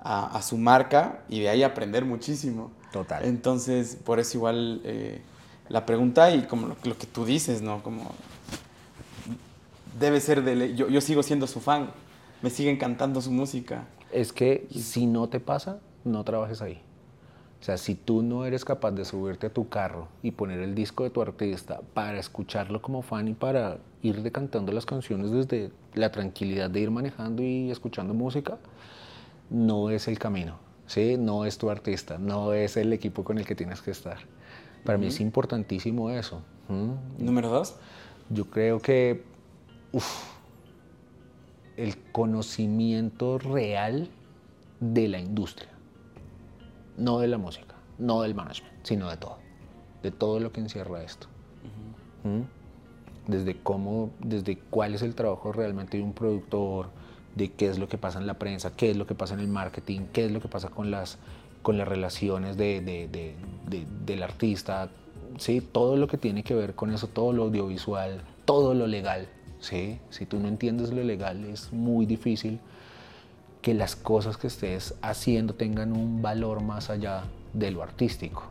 [0.01, 2.70] a, a su marca y de ahí aprender muchísimo.
[2.92, 3.25] Total.
[3.25, 5.22] Entonces, por eso igual eh,
[5.68, 7.83] la pregunta y como lo, que tú dices, ¿no?
[7.83, 8.12] Como
[9.98, 10.75] debe ser de...
[10.75, 11.90] Yo, yo sigo siendo su fan,
[12.42, 13.87] me sigue encantando su música.
[14.11, 16.83] Es que si no te pasa, no trabajes ahí.
[17.62, 20.75] O sea, si tú no eres capaz de subirte a tu carro y poner el
[20.75, 25.70] disco de tu artista para escucharlo como fan y para ir decantando las canciones desde
[25.94, 28.59] la tranquilidad de ir manejando y escuchando música,
[29.48, 30.57] no es el camino,
[30.88, 31.16] ¿sí?
[31.16, 34.18] No es tu artista, no es el equipo con el que tienes que estar.
[34.85, 36.42] Para mí es importantísimo eso.
[37.18, 37.77] Número dos.
[38.31, 39.25] Yo creo que
[39.92, 40.33] uf,
[41.77, 44.09] el conocimiento real
[44.81, 45.71] de la industria,
[46.97, 49.38] no de la música, no del management, sino de todo,
[50.03, 51.29] de todo lo que encierra esto.
[52.25, 53.31] ¿Mm?
[53.31, 56.90] Desde cómo, desde cuál es el trabajo realmente de un productor,
[57.37, 59.40] de qué es lo que pasa en la prensa, qué es lo que pasa en
[59.40, 61.18] el marketing, qué es lo que pasa con las,
[61.62, 63.35] con las relaciones de, de- de-
[63.68, 64.88] de- del artista,
[65.38, 65.61] ¿sí?
[65.61, 69.29] todo lo que tiene que ver con eso, todo lo audiovisual, todo lo legal.
[69.61, 69.98] ¿sí?
[70.11, 72.59] Si tú no entiendes lo legal es muy difícil
[73.62, 77.22] que las cosas que estés haciendo tengan un valor más allá
[77.53, 78.42] de lo artístico.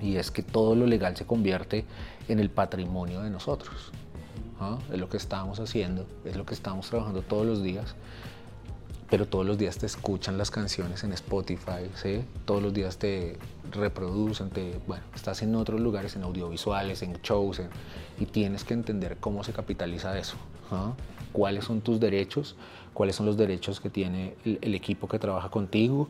[0.00, 1.84] Y es que todo lo legal se convierte
[2.28, 3.92] en el patrimonio de nosotros.
[4.58, 4.78] ¿ah?
[4.90, 7.94] Es lo que estamos haciendo, es lo que estamos trabajando todos los días.
[9.10, 12.24] Pero todos los días te escuchan las canciones en Spotify, ¿sí?
[12.46, 13.38] Todos los días te
[13.70, 17.60] reproducen, te, bueno, estás en otros lugares, en audiovisuales, en shows,
[18.18, 20.36] y tienes que entender cómo se capitaliza eso.
[20.70, 20.94] ¿ah?
[21.32, 22.56] ¿Cuáles son tus derechos?
[22.94, 26.08] ¿Cuáles son los derechos que tiene el, equipo que trabaja contigo?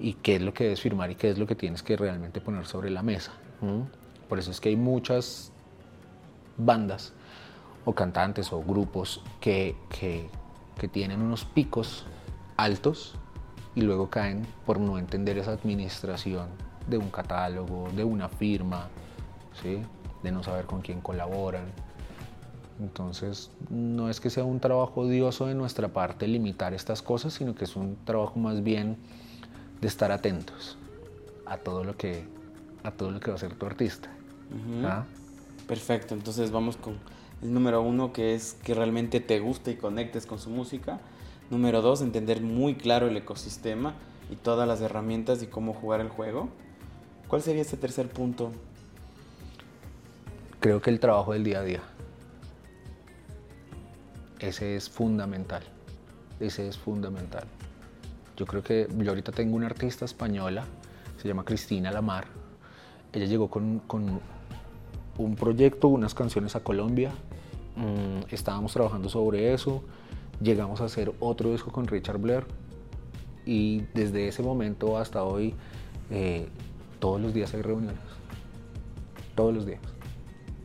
[0.00, 2.40] ¿Y qué es lo que debes firmar y qué es lo que tienes que realmente
[2.40, 3.32] poner sobre la mesa?
[4.28, 5.52] Por eso es que hay muchas
[6.56, 7.12] bandas
[7.84, 12.06] o cantantes o grupos que- que tienen unos picos
[12.62, 13.14] altos
[13.74, 16.48] y luego caen por no entender esa administración
[16.88, 18.88] de un catálogo, de una firma,
[19.62, 19.82] ¿sí?
[20.22, 21.64] de no saber con quién colaboran.
[22.80, 27.54] Entonces, no es que sea un trabajo odioso de nuestra parte limitar estas cosas, sino
[27.54, 28.96] que es un trabajo más bien
[29.80, 30.78] de estar atentos
[31.46, 32.24] a todo lo que,
[32.82, 34.08] a todo lo que va a ser tu artista.
[34.84, 35.04] ¿ah?
[35.66, 36.96] Perfecto, entonces vamos con
[37.42, 41.00] el número uno, que es que realmente te guste y conectes con su música.
[41.52, 43.92] Número dos, entender muy claro el ecosistema
[44.30, 46.48] y todas las herramientas y cómo jugar el juego.
[47.28, 48.52] ¿Cuál sería ese tercer punto?
[50.60, 51.82] Creo que el trabajo del día a día.
[54.38, 55.62] Ese es fundamental.
[56.40, 57.44] Ese es fundamental.
[58.34, 60.64] Yo creo que yo ahorita tengo una artista española,
[61.20, 62.28] se llama Cristina Lamar.
[63.12, 64.22] Ella llegó con, con
[65.18, 67.10] un proyecto, unas canciones a Colombia.
[67.76, 69.84] Mm, estábamos trabajando sobre eso.
[70.42, 72.46] Llegamos a hacer otro disco con Richard Blair.
[73.44, 75.54] Y desde ese momento hasta hoy,
[76.10, 76.48] eh,
[77.00, 77.98] todos los días hay reuniones.
[79.34, 79.80] Todos los días.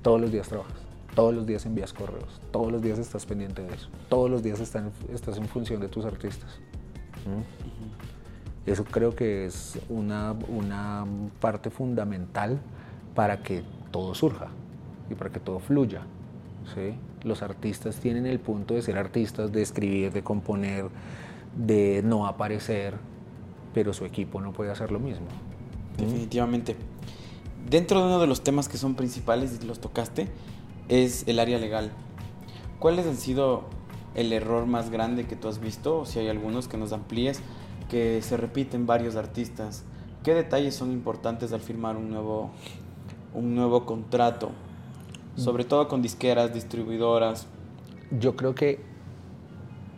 [0.01, 0.77] Todos los días trabajas.
[1.15, 2.39] Todos los días envías correos.
[2.51, 3.89] Todos los días estás pendiente de eso.
[4.09, 6.59] Todos los días están- estás en función de tus artistas.
[7.25, 8.69] ¿Mm?
[8.69, 11.05] Eso creo que es una, una
[11.39, 12.59] parte fundamental
[13.15, 14.47] para que todo surja
[15.09, 16.01] y para que todo fluya.
[16.75, 16.93] ¿sí?
[17.23, 20.85] Los artistas tienen el punto de ser artistas, de escribir, de componer,
[21.55, 22.95] de no aparecer,
[23.73, 25.25] pero su equipo no puede hacer lo mismo.
[25.97, 26.75] Definitivamente.
[27.69, 30.27] Dentro de uno de los temas que son principales y los tocaste
[30.89, 31.91] es el área legal.
[32.79, 33.63] ¿cuáles han sido
[34.15, 36.05] el error más grande que tú has visto?
[36.05, 37.41] Si hay algunos que nos amplíes,
[37.89, 39.83] que se repiten varios artistas.
[40.23, 42.51] ¿Qué detalles son importantes al firmar un nuevo,
[43.33, 44.51] un nuevo contrato?
[45.37, 47.45] Sobre todo con disqueras, distribuidoras.
[48.19, 48.79] Yo creo que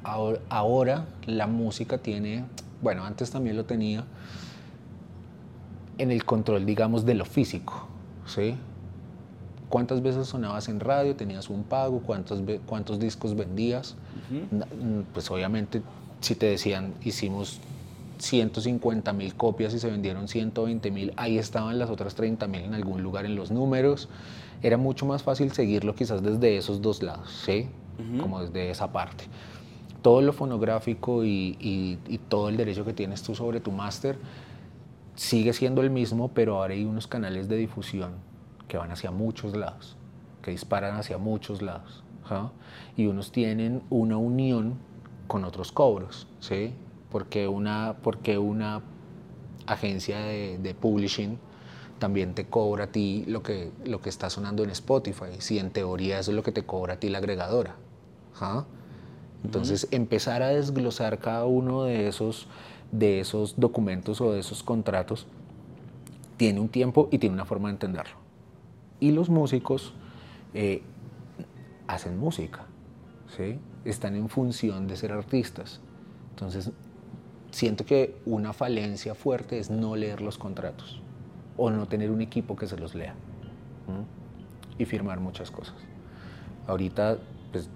[0.04, 2.45] ahora, ahora la música tiene,
[2.82, 4.06] bueno, antes también lo tenía,
[5.97, 7.88] en el control, digamos, de lo físico,
[8.25, 8.56] ¿sí?
[9.69, 11.15] ¿Cuántas veces sonabas en radio?
[11.15, 11.99] ¿Tenías un pago?
[11.99, 13.95] ¿Cuántos, cuántos discos vendías?
[14.32, 15.82] Mm, Pues obviamente,
[16.21, 17.60] si te decían, hicimos
[18.20, 22.74] 150 mil copias y se vendieron 120 mil, ahí estaban las otras 30 mil en
[22.76, 24.10] algún lugar en los números.
[24.62, 27.68] Era mucho más fácil seguirlo quizás desde esos dos lados, ¿sí?
[28.20, 29.26] Como desde esa parte.
[30.02, 34.18] Todo lo fonográfico y, y- y todo el derecho que tienes tú sobre tu máster
[35.16, 38.12] sigue siendo el mismo, pero ahora hay unos canales de difusión
[38.68, 39.96] que van hacia muchos lados,
[40.42, 42.04] que disparan hacia muchos lados.
[42.28, 42.52] ¿ja?
[42.96, 44.76] Y unos tienen una unión
[45.28, 46.74] con otros cobros, ¿sí?
[47.12, 48.82] Porque una, porque una
[49.65, 51.38] agencia de, de publishing
[52.00, 55.69] también te cobra a ti lo que, lo que está sonando en Spotify, si en
[55.69, 57.76] teoría eso es lo que te cobra a ti la agregadora.
[58.34, 58.65] ¿ja?
[59.43, 62.48] Entonces, empezar a desglosar cada uno de esos,
[62.91, 65.28] de esos documentos o de esos contratos
[66.38, 68.15] tiene un tiempo y tiene una forma de entenderlo.
[69.00, 69.93] Y los músicos
[70.54, 70.82] eh,
[71.88, 72.65] hacen música,
[73.38, 73.60] ¿sí?
[73.86, 75.80] están en función de ser artistas.
[76.32, 76.72] Entonces,
[77.52, 81.02] siento que una falencia fuerte es no leer los contratos
[81.58, 83.14] o no tener un equipo que se los lea
[83.88, 84.04] ¿m?
[84.78, 85.76] y firmar muchas cosas.
[86.68, 87.18] Ahorita,
[87.52, 87.70] pues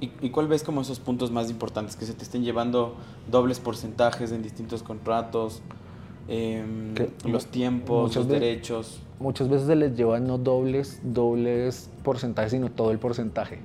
[0.00, 1.94] ¿Y, y- cuál ves como esos puntos más importantes?
[1.96, 2.96] Que se te estén llevando
[3.30, 5.62] dobles porcentajes en distintos contratos,
[6.26, 9.00] Que los tiempos, los ve- derechos.
[9.20, 13.60] muchas veces se les llevan no dobles, dobles porcentajes, sino todo el porcentaje,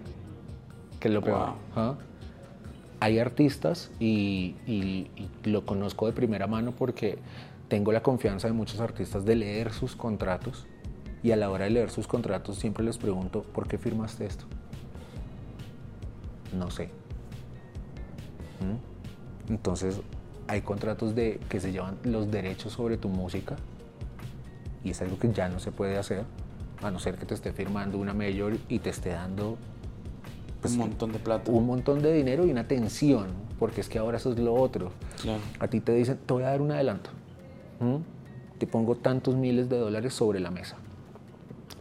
[1.00, 1.40] que es lo peor.
[1.48, 1.56] Wow.
[1.76, 1.96] ¿ah?
[3.04, 4.56] Hay artistas, y,
[5.44, 7.18] lo conozco de primera mano porque
[7.68, 10.68] tengo la confianza de muchos artistas de leer sus contratos,
[11.22, 14.46] y a la hora de leer sus contratos siempre les pregunto, ¿por qué firmaste esto?
[16.58, 16.92] No sé.
[18.62, 19.52] ¿Mm?
[19.52, 20.00] Entonces,
[20.48, 23.58] hay contratos de, que se llevan los derechos sobre tu música
[24.82, 26.24] y es algo que ya no se puede hacer,
[26.82, 29.58] a no ser que te esté firmando una mayor y te esté dando
[30.64, 31.52] pues, un montón de plata.
[31.52, 33.28] un montón de dinero y una tensión,
[33.60, 34.92] porque es que ahora eso es lo otro.
[35.22, 35.42] Claro.
[35.60, 37.10] A ti te dicen, te voy a dar un adelanto.
[37.82, 37.98] ¿Mm?
[38.58, 40.78] Te pongo tantos miles de dólares sobre la mesa.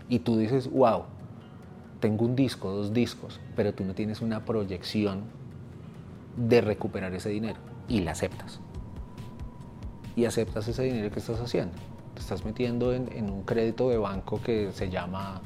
[0.09, 1.05] Y tú dices, wow,
[2.01, 5.23] tengo un disco, dos discos, pero tú no tienes una proyección
[6.37, 8.59] de recuperar ese dinero y la aceptas.
[10.17, 11.75] Y aceptas ese dinero que estás haciendo.
[12.15, 15.41] Te estás metiendo en, en un crédito de banco que se llama,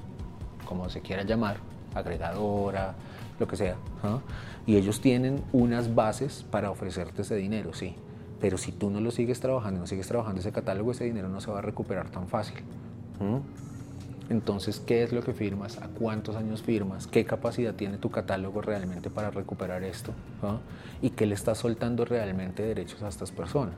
[0.64, 1.58] como se quiera llamar,
[1.94, 2.94] agregadora,
[3.38, 3.76] lo que sea.
[4.02, 4.20] ¿ah?
[4.66, 7.94] Y ellos tienen unas bases para ofrecerte ese dinero, sí.
[8.40, 11.40] Pero si tú no lo sigues trabajando, no sigues trabajando ese catálogo, ese dinero no
[11.40, 12.58] se va a recuperar tan fácil.
[13.20, 13.38] ¿Mm?
[14.28, 15.78] Entonces, ¿qué es lo que firmas?
[15.78, 17.06] ¿A cuántos años firmas?
[17.06, 20.12] ¿Qué capacidad tiene tu catálogo realmente para recuperar esto?
[20.42, 20.58] ¿Ah?
[21.00, 23.76] ¿Y qué le estás soltando realmente derechos a estas personas?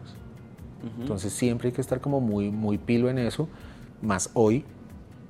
[1.01, 3.49] Entonces, siempre hay que estar como muy, muy pilo en eso,
[4.01, 4.65] más hoy.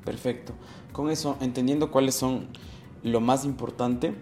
[0.04, 0.52] Perfecto.
[0.92, 2.46] Con eso, entendiendo cuáles son
[3.02, 4.14] lo más importante,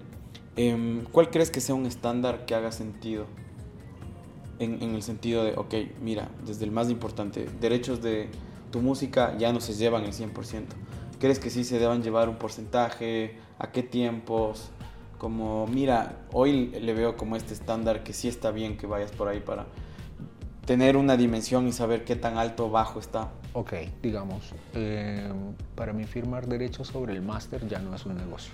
[0.57, 3.27] em, ¿cuál crees que sea un estándar que haga sentido?
[4.59, 8.29] En, en el sentido de, ok, mira, desde el más importante, derechos de
[8.71, 10.65] tu música ya no se llevan el 100%.
[11.19, 13.37] ¿Crees que sí se deban llevar un porcentaje?
[13.59, 14.71] ¿A qué tiempos?
[15.19, 19.29] Como, mira, hoy le veo como este estándar que sí está bien que vayas por
[19.29, 19.67] ahí para
[20.67, 23.31] tener una dimensión y saber qué tan alto o bajo está.
[23.53, 25.33] Ok, digamos, eh,
[25.75, 28.53] para mí firmar derechos sobre el máster ya no es un negocio.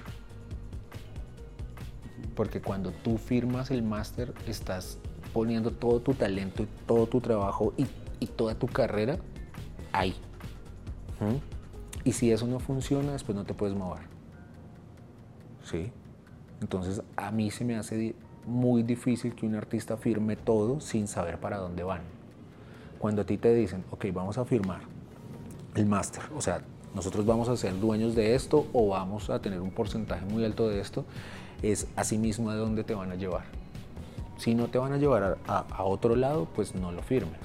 [2.36, 4.98] Porque cuando tú firmas el máster estás
[5.32, 7.86] poniendo todo tu talento y todo tu trabajo y,
[8.36, 9.18] toda tu carrera
[9.92, 10.14] ahí.
[12.04, 14.02] Y si eso no funciona, después no te puedes mover.
[15.64, 15.92] ¿Sí?
[16.60, 18.14] Entonces a mí se me hace
[18.46, 22.02] muy difícil que un artista firme todo sin saber para dónde van.
[22.98, 24.80] Cuando a ti te dicen, ok, vamos a firmar
[25.74, 26.62] el máster, o sea,
[26.94, 30.68] nosotros vamos a ser dueños de esto o vamos a tener un porcentaje muy alto
[30.68, 31.04] de esto,
[31.62, 33.44] es asimismo a dónde te van a llevar.
[34.36, 37.38] Si no te van a llevar a, a- otro lado, pues no lo firmes.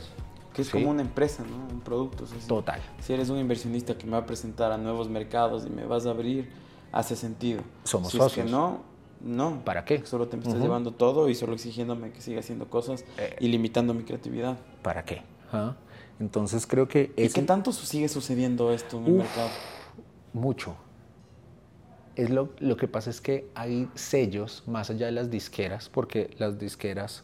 [0.53, 0.73] Que es ¿sí?
[0.73, 1.73] como una empresa, ¿no?
[1.73, 2.23] Un producto.
[2.23, 2.81] o sea, Total.
[2.99, 6.07] Si eres un inversionista que me va a presentar a nuevos mercados y me vas
[6.07, 6.49] a abrir,
[6.91, 7.61] hace sentido.
[7.83, 8.45] Somos si es socios.
[8.47, 8.79] que no,
[9.21, 9.63] no.
[9.65, 10.05] ¿Para qué?
[10.05, 13.35] Solo te estás llevando todo y solo exigiéndome que siga haciendo cosas Eh.
[13.39, 14.57] y limitando mi creatividad.
[14.81, 15.21] ¿Para qué?
[15.51, 15.75] ¿Ah?
[16.19, 19.17] Entonces creo que ¿Y es qué tanto sigue sucediendo esto en el Uf.
[19.19, 19.49] mercado?
[20.33, 20.75] mucho.
[22.15, 26.31] Es lo, lo que pasa es que hay sellos más allá de las disqueras, porque
[26.39, 27.23] las disqueras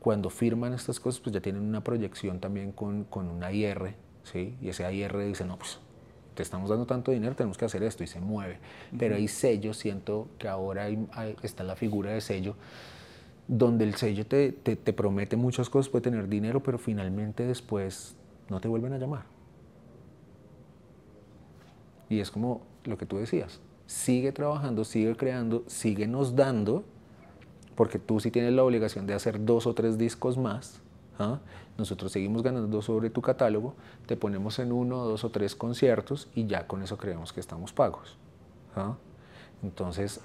[0.00, 3.94] cuando firman estas cosas pues ya tienen una proyección también con, con una IR,
[4.24, 4.56] ¿sí?
[4.60, 5.78] Y ese IR dice, no, pues
[6.34, 8.58] te estamos dando tanto dinero, tenemos que hacer esto y se mueve.
[8.98, 10.88] Pero hay sellos, siento que ahora
[11.42, 12.56] está la figura de sello,
[13.46, 18.16] donde el sello te, te, te, promete muchas cosas, puede tener dinero, pero finalmente después
[18.48, 19.24] no te vuelven a llamar.
[22.08, 26.84] Y es como lo que tú decías, sigue trabajando, sigue creando, sigue nos dando,
[27.74, 30.80] porque tú sí tienes la obligación de hacer dos o tres discos más,
[31.18, 31.38] ¿ah?
[31.78, 33.74] nosotros seguimos ganando sobre tu catálogo,
[34.06, 37.72] te ponemos en uno, dos o tres conciertos y ya con eso creemos que estamos
[37.72, 38.16] pagos.
[38.76, 38.94] ¿ah?
[39.62, 40.20] Entonces,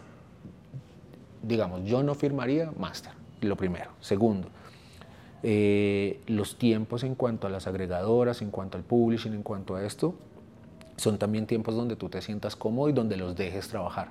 [1.42, 3.92] digamos, yo no firmaría máster, lo primero.
[4.00, 4.50] Segundo,
[5.42, 9.86] eh, los tiempos en cuanto a las agregadoras, en cuanto al publishing, en cuanto a
[9.86, 10.16] esto,
[10.98, 14.10] son también tiempos donde tú te sientas cómodo y donde los dejes trabajar.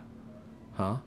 [0.78, 1.00] ¿ah?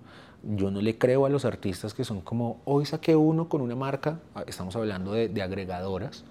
[0.43, 3.75] Yo no le creo a los artistas que son como, hoy saqué uno con una
[3.75, 6.23] marca, ah, estamos hablando de, agregadoras,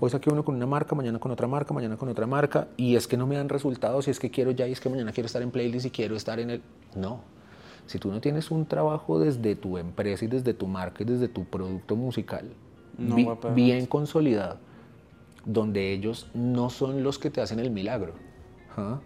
[0.00, 2.96] hoy saqué uno con una marca, mañana con otra marca, mañana con otra marca, y
[2.96, 5.12] es que no me dan resultados, y es que quiero ya, y es que mañana
[5.12, 6.62] quiero estar en playlist y quiero estar en el...
[6.96, 7.20] No,
[7.88, 11.28] si tú no tienes un trabajo desde tu empresa y desde tu marca y desde
[11.28, 12.50] tu producto musical
[13.54, 14.58] bien consolidado,
[15.44, 18.12] donde ellos no son los que te hacen el milagro,
[18.76, 19.00] ¿ah?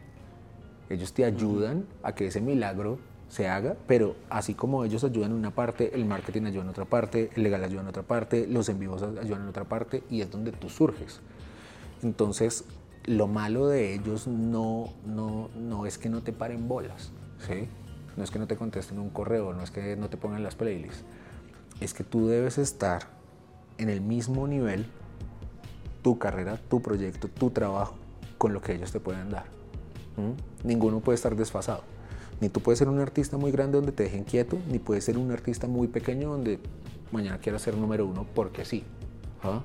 [0.91, 2.99] ellos te ayudan a que ese milagro
[3.33, 6.85] se haga, pero así como ellos ayudan en una parte, el marketing ayuda en otra
[6.85, 10.21] parte, el legal ayuda en otra parte, los en vivos ayudan en otra parte y
[10.21, 11.21] es donde tú surges.
[12.03, 12.67] Entonces,
[13.07, 17.11] lo malo de ellos no, no, no es que no te paren bolas,
[17.49, 17.69] ¿sí?
[18.19, 20.55] no es que no te contesten un correo, no es que no te pongan las
[20.55, 21.03] playlists,
[21.81, 23.05] es que tú debes estar
[23.79, 24.85] en el mismo nivel,
[26.03, 27.95] tu carrera, tu proyecto, tu trabajo,
[28.37, 29.47] con lo que ellos te pueden dar.
[30.65, 31.92] Ninguno puede estar desfasado.
[32.43, 35.17] Ni tú puedes ser un artista muy grande donde te dejen quieto, ni puedes ser
[35.17, 36.59] un artista muy pequeño donde
[37.13, 38.83] mañana quieras ser número uno porque sí.
[39.45, 39.63] ¿ah?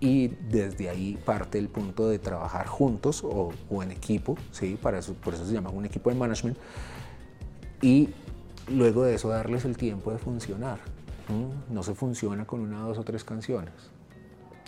[0.00, 3.52] Y desde ahí parte el punto de trabajar juntos o,
[3.84, 4.76] en equipo, ¿sí?
[4.82, 6.58] Para eso, por eso se llama un equipo de management.
[7.82, 8.08] Y
[8.68, 10.80] luego de eso darles el tiempo de funcionar.
[11.70, 13.74] No se funciona con una, dos o tres canciones.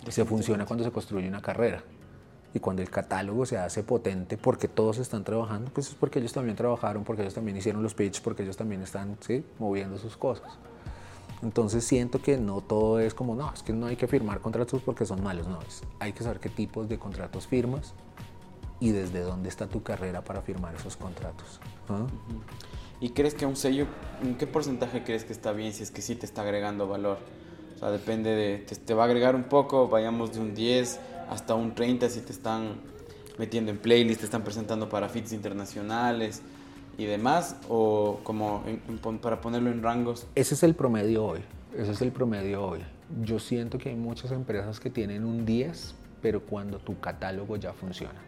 [0.08, 1.82] Se funciona cuando se construye una carrera
[2.52, 6.32] y cuando el catálogo se hace potente porque todos están trabajando, pues es porque ellos
[6.32, 9.44] también trabajaron, porque ellos también hicieron los pitches, porque ellos también están ¿sí?
[9.58, 10.58] moviendo sus cosas.
[11.42, 14.82] Entonces siento que no todo es como, no, es que no hay que firmar contratos
[14.82, 17.94] porque son malos, no, es, hay que saber qué tipos de contratos firmas
[18.78, 21.60] y desde dónde está tu carrera para firmar esos contratos.
[23.00, 23.86] ¿Y crees que un sello,
[24.22, 27.18] en qué porcentaje crees que está bien si es que sí te está agregando valor?
[27.80, 31.00] O sea, depende de, te, te va a agregar un poco, vayamos de un 10
[31.30, 32.74] hasta un 30 si te están
[33.38, 36.42] metiendo en playlist, te están presentando para fits internacionales
[36.98, 38.62] y demás, o como
[39.22, 40.26] para ponerlo en rangos.
[40.34, 41.40] Ese es el promedio hoy,
[41.74, 42.80] ese es el promedio hoy.
[43.22, 47.72] Yo siento que hay muchas empresas que tienen un 10, pero cuando tu catálogo ya
[47.72, 48.20] funciona.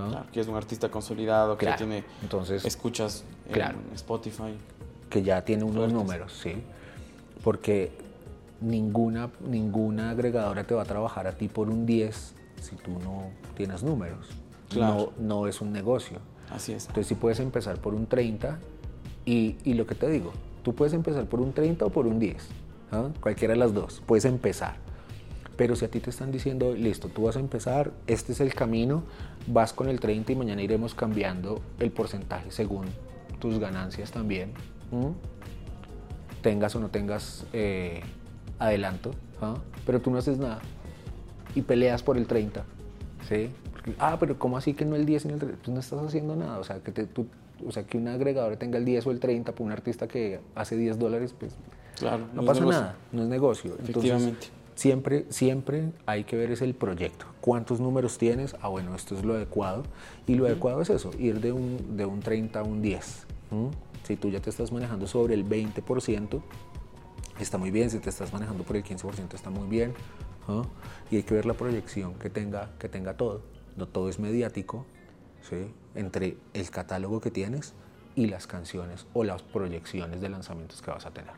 [0.00, 0.24] ¿Ah?
[0.32, 4.56] que es un artista consolidado, que ya tiene Entonces, escuchas en Spotify.
[5.10, 6.54] Que ya tiene unos números, sí.
[7.42, 7.90] Porque
[8.60, 13.30] ninguna, ninguna agregadora te va a trabajar a ti por un 10 si tú no
[13.56, 14.28] tienes números.
[14.76, 16.18] No, no es un negocio.
[16.50, 16.86] Así es.
[16.86, 18.58] Entonces, si puedes empezar por un 30
[19.24, 22.18] y, y, lo que te digo, tú puedes empezar por un 30 o por un
[22.18, 22.48] 10,
[22.92, 23.08] ¿ah?
[23.20, 24.76] cualquiera de las dos, puedes empezar.
[25.56, 28.54] Pero si a ti te están diciendo, listo, tú vas a empezar, este es el
[28.54, 29.02] camino,
[29.46, 32.86] vas con el 30 y mañana iremos cambiando el porcentaje según
[33.40, 34.52] tus ganancias también,
[36.42, 38.02] tengas o no tengas eh,
[38.58, 39.56] adelanto, ¿ah?
[39.86, 40.60] pero tú no haces nada
[41.54, 42.64] y peleas por el 30,
[43.28, 43.50] ¿sí?
[43.98, 45.58] ah, pero ¿cómo así que no el 10 ni el 30?
[45.62, 47.26] Pues no estás haciendo nada, o sea, que, tú,
[47.66, 50.40] o sea, que un agregador tenga el 10 o el 30 por un artista que
[50.54, 51.54] hace 10 dólares, pues
[51.98, 53.76] claro, no, pasa nada, no es negocio.
[53.82, 54.48] Efectivamente.
[54.74, 57.26] siempre, siempre hay que ver es el proyecto.
[57.40, 58.56] ¿Cuántos números tienes?
[58.60, 59.84] Ah, bueno, esto es lo adecuado.
[60.26, 63.26] Y lo adecuado es eso, ir de un, de un 30 a un 10.
[64.02, 66.42] Si tú ya te estás manejando sobre el 20%,
[67.42, 69.94] está muy bien, si te estás manejando por el 15% está muy bien,
[71.10, 73.42] y hay que ver la proyección que tenga, que tenga todo,
[73.76, 74.86] no todo es mediático,
[75.42, 75.70] ¿sí?
[75.94, 77.74] entre el catálogo que tienes
[78.14, 81.34] y las canciones o las proyecciones de lanzamientos que vas a tener.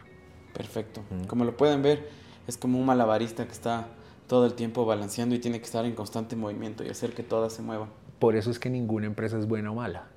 [0.55, 1.03] Perfecto.
[1.27, 2.09] Como lo pueden ver,
[2.47, 3.89] es como un malabarista que está
[4.27, 7.53] todo el tiempo balanceando y tiene que estar en constante movimiento y hacer que todas
[7.53, 7.91] se muevan.
[8.19, 10.09] Por eso es que ninguna empresa es buena o mala.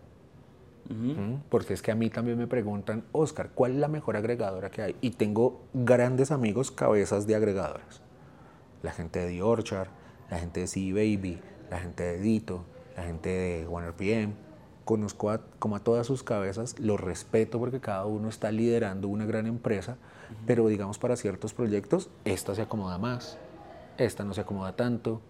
[1.50, 4.82] Porque es que a mí también me preguntan, Oscar, ¿cuál es la mejor agregadora que
[4.82, 4.96] hay?
[5.02, 8.02] Y tengo grandes amigos cabezas de agregadoras.
[8.82, 9.88] La gente de The Orchard,
[10.30, 12.66] la gente de CD Baby, la gente de Dito,
[12.98, 14.34] la gente de OneRPM,
[14.86, 19.26] conozco a, como a todas sus cabezas, los respeto porque cada uno está liderando una
[19.26, 19.98] gran empresa,
[20.46, 23.38] pero digamos para ciertos proyectos, esta se acomoda más,
[23.98, 25.22] esta no se acomoda tanto,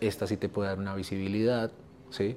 [0.00, 1.70] esta sí te puede dar una visibilidad,
[2.10, 2.36] ¿sí?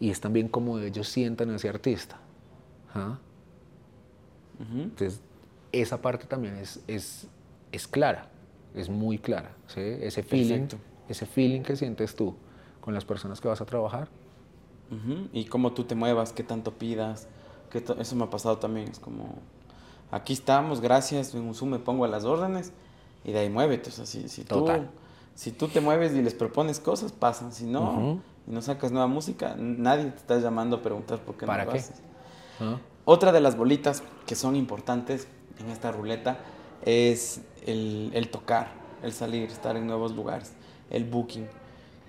[0.00, 2.18] Y es también como ellos sientan a ese artista.
[2.94, 3.18] ¿ah?
[4.58, 5.20] Entonces,
[5.72, 7.28] esa parte también es, es,
[7.72, 8.28] es clara,
[8.74, 9.80] es muy clara, ¿sí?
[9.80, 10.66] Ese feeling,
[11.08, 12.34] ese feeling que sientes tú
[12.80, 14.08] con las personas que vas a trabajar.
[15.32, 17.28] Y cómo tú te muevas, qué tanto pidas,
[17.70, 19.38] que eso me ha pasado también, es como,
[20.10, 22.72] aquí estamos, gracias, en un Zoom me pongo a las órdenes
[23.24, 24.66] y de ahí muévete, o sea, si, si tú
[25.34, 27.52] si tú te mueves y les propones cosas, pasan.
[27.52, 28.20] Si no,
[28.50, 31.70] y no sacas nueva música, nadie te está llamando a preguntar por qué ¿Para no
[31.70, 31.78] qué?
[31.78, 32.02] haces.
[33.04, 35.28] Otra de las bolitas que son importantes
[35.60, 36.38] en esta ruleta
[36.84, 38.72] es el, el, tocar,
[39.04, 40.52] el salir, estar en nuevos lugares,
[40.90, 41.46] el booking.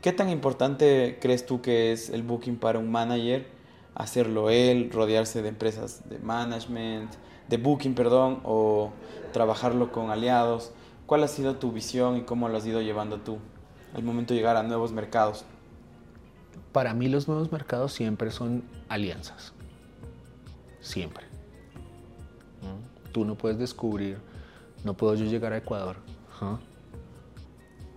[0.02, 3.48] ¿Qué tan importante crees tú que es el booking para un manager?
[3.94, 7.12] Hacerlo él, rodearse de empresas de management,
[7.50, 8.92] de booking, perdón, o
[9.32, 10.72] trabajarlo con aliados.
[11.06, 13.38] ¿Cuál ha sido tu visión y cómo lo has ido llevando tú
[13.94, 15.46] al momento de llegar a nuevos mercados?
[16.72, 19.54] Para mí los nuevos mercados siempre son alianzas.
[20.80, 21.26] Siempre.
[23.12, 24.18] Tú no puedes descubrir,
[24.84, 25.98] no puedo yo llegar a Ecuador
[26.40, 26.58] ¿ah?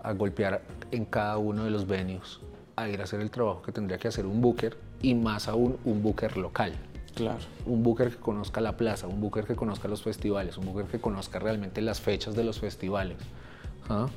[0.03, 2.41] a golpear en cada uno de los venues,
[2.77, 5.79] a ir a hacer el trabajo que tendría que hacer un booker y más aún
[5.85, 6.75] un booker local.
[7.15, 7.39] Claro.
[7.67, 11.01] Un booker que conozca la plaza, un booker que conozca los festivales, un booker que
[11.01, 13.19] conozca realmente las fechas de los festivales.
[13.89, 14.09] ¿ah?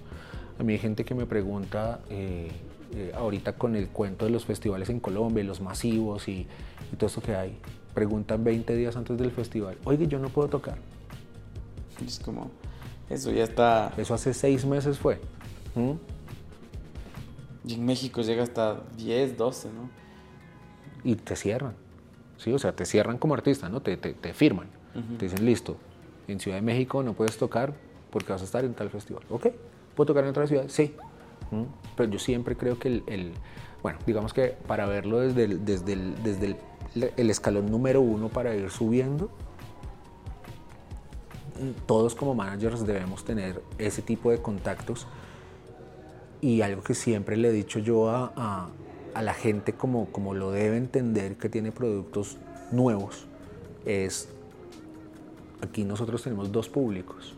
[0.59, 2.51] A mí hay gente que me pregunta, eh,
[2.93, 6.47] eh, ahorita con el cuento de los festivales en Colombia, los masivos y,
[6.91, 7.57] y, todo esto que hay,
[7.93, 10.77] preguntan 20 días antes del festival, oye, yo no puedo tocar.
[12.05, 12.51] Es como,
[13.09, 13.93] eso ya está...
[13.97, 15.19] Eso hace seis meses fue.
[15.75, 15.93] ¿Mm?
[17.65, 19.89] Y en México llega hasta 10, 12, ¿no?
[21.03, 21.73] Y te cierran.
[22.37, 22.53] ¿sí?
[22.53, 23.81] O sea, te cierran como artista, ¿no?
[23.81, 24.67] Te, te, te firman.
[24.95, 25.17] Uh -huh.
[25.17, 25.77] Te dicen, listo,
[26.27, 27.73] en Ciudad de México no puedes tocar
[28.11, 29.23] porque vas a estar en tal festival.
[29.29, 29.47] ¿Ok?
[29.95, 30.65] ¿Puedo tocar en otra ciudad?
[30.67, 30.95] Sí.
[31.51, 31.63] ¿Mm?
[31.95, 33.33] Pero yo siempre creo que el,
[33.81, 36.57] bueno, digamos que para verlo desde el, desde el, desde
[37.15, 39.29] el escalón número uno para ir subiendo,
[41.85, 45.07] todos como managers debemos tener ese tipo de contactos
[46.41, 48.69] y algo que siempre le he dicho yo a, a,
[49.13, 52.37] a la gente como, como lo debe entender que tiene productos
[52.71, 53.25] nuevos
[53.85, 54.29] es
[55.61, 57.33] aquí nosotros tenemos dos públicos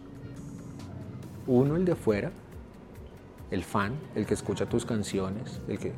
[1.48, 2.32] uno el de afuera
[3.52, 5.94] el fan el que escucha tus canciones el que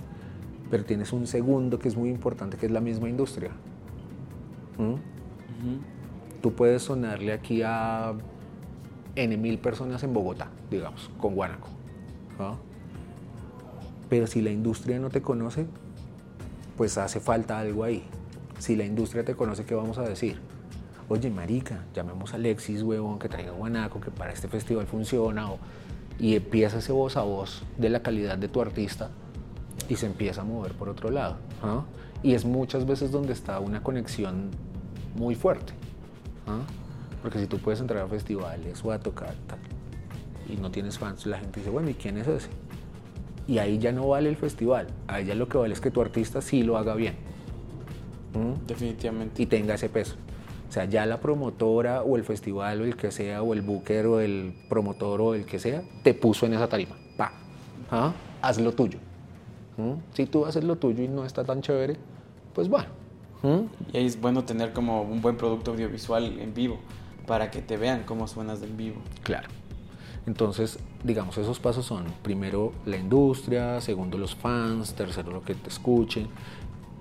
[0.70, 3.52] pero tienes un segundo que es muy importante que es la misma industria
[4.78, 4.84] ¿Mm?
[4.84, 5.00] Uh -huh.
[6.42, 8.14] tú puedes sonarle aquí a
[9.16, 11.68] n mil personas en Bogotá digamos con Guanaco
[12.40, 12.72] ¿no?
[14.12, 15.66] Pero si la industria no te conoce,
[16.76, 18.04] pues hace falta algo ahí.
[18.60, 20.38] Si la industria te conoce, ¿qué vamos a decir?
[21.08, 25.50] Oye, marica, llamemos a Alexis, huevón, que traiga guanaco, que para este festival funciona.
[25.50, 25.60] O,
[26.20, 29.10] y empieza ese voz a voz de la calidad de tu artista
[29.90, 31.38] y se empieza a mover por otro lado.
[31.64, 31.84] ¿ah?
[32.24, 34.52] Y es muchas veces donde está una conexión
[35.16, 35.74] muy fuerte.
[36.48, 36.60] ¿ah?
[37.22, 39.60] Porque si tú puedes entrar a festivales o a tocar tal,
[40.50, 42.50] y no tienes fans, la gente dice, bueno, ¿y quién es ese?
[43.48, 46.02] y ahí ya no vale el festival, ahí ya lo que vale es que tu
[46.02, 47.16] artista sí lo haga bien.
[48.34, 48.66] ¿Mm?
[48.66, 49.44] Definitivamente.
[49.44, 50.16] Y tenga ese peso.
[50.72, 54.06] O sea, ya la promotora o el festival o el que sea, o el booker
[54.06, 56.96] o el promotor o el que sea, te puso en esa tarima.
[57.18, 57.34] Pa.
[57.92, 58.14] ¿Ah?
[58.42, 58.98] Haz lo tuyo.
[59.76, 59.96] ¿Mm?
[60.14, 61.98] Si tú haces lo tuyo y no está tan chévere,
[62.54, 62.88] pues bueno.
[63.44, 63.66] ¿Mm?
[63.92, 66.80] Y ahí es bueno tener como un buen producto audiovisual en vivo
[67.28, 69.02] para que te vean cómo suenas en vivo.
[69.24, 69.50] Claro.
[70.26, 75.68] Entonces, digamos, esos pasos son primero la industria, segundo los fans, tercero lo que te
[75.68, 76.30] escuchen,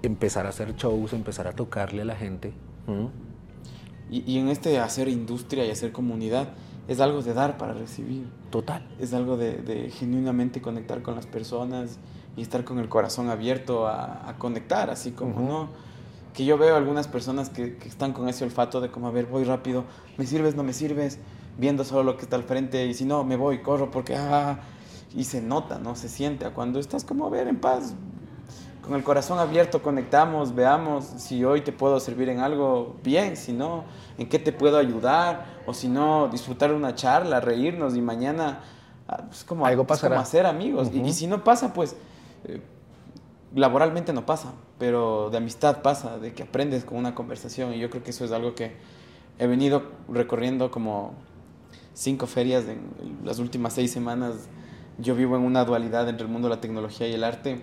[0.03, 2.53] empezar a hacer shows, empezar a tocarle a la gente.
[2.89, 3.30] ¿Mm?
[4.11, 6.49] Y, y, en este hacer industria y hacer comunidad
[6.89, 8.27] es algo de dar para recibir.
[8.51, 8.87] Total.
[8.99, 11.99] Es algo de, de genuinamente conectar con las personas
[12.37, 15.49] y estar con el corazón abierto a, a conectar, así como, uh -huh.
[15.49, 15.69] ¿no?
[16.35, 19.27] Que yo veo algunas personas que, que están con ese olfato de como, a ver,
[19.27, 19.85] voy rápido,
[20.17, 21.19] me sirves, no me sirves
[21.59, 24.61] viendo solo lo que está al frente y si no, me voy, corro porque, ah,
[25.15, 25.95] y se nota, ¿no?
[25.97, 26.49] Se siente.
[26.51, 27.95] Cuando estás como, a ver, en paz,
[28.83, 33.53] con el corazón abierto, conectamos, veamos si hoy te puedo servir en algo, bien, si
[33.53, 33.85] no,
[34.19, 38.61] en qué te puedo ayudar, o si no, disfrutar una charla, reírnos y mañana,
[39.31, 40.15] es como, algo pasará.
[40.15, 40.89] Es como hacer amigos.
[40.89, 41.05] Uh -huh.
[41.05, 41.97] y, y, si no pasa, pues,
[42.45, 42.61] eh,
[43.55, 47.91] laboralmente no pasa, pero de amistad pasa, de que aprendes con una conversación, y yo
[47.91, 48.77] creo que eso es algo que
[49.39, 51.15] he venido recorriendo como
[51.95, 52.81] cinco ferias en
[53.25, 54.49] las últimas seis semanas.
[54.99, 57.63] Yo vivo en una dualidad entre el mundo de la tecnología y el arte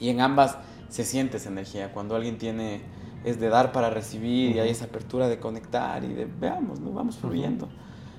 [0.00, 0.56] y en ambas
[0.88, 1.92] se siente esa energía.
[1.92, 2.80] Cuando alguien tiene,
[3.24, 6.90] es de dar para recibir y hay esa apertura de conectar y de, veamos, ¿no?
[6.90, 7.68] vamos fluyendo.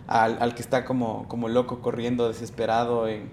[0.08, 3.30] al, al, que está como, como loco, corriendo, desesperado en,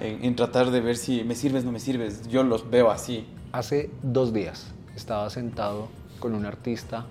[0.00, 2.28] en, en tratar de ver si me sirves, no me sirves.
[2.28, 3.26] Yo los veo así.
[3.52, 5.88] Hace dos días estaba sentado
[6.20, 7.06] con una artista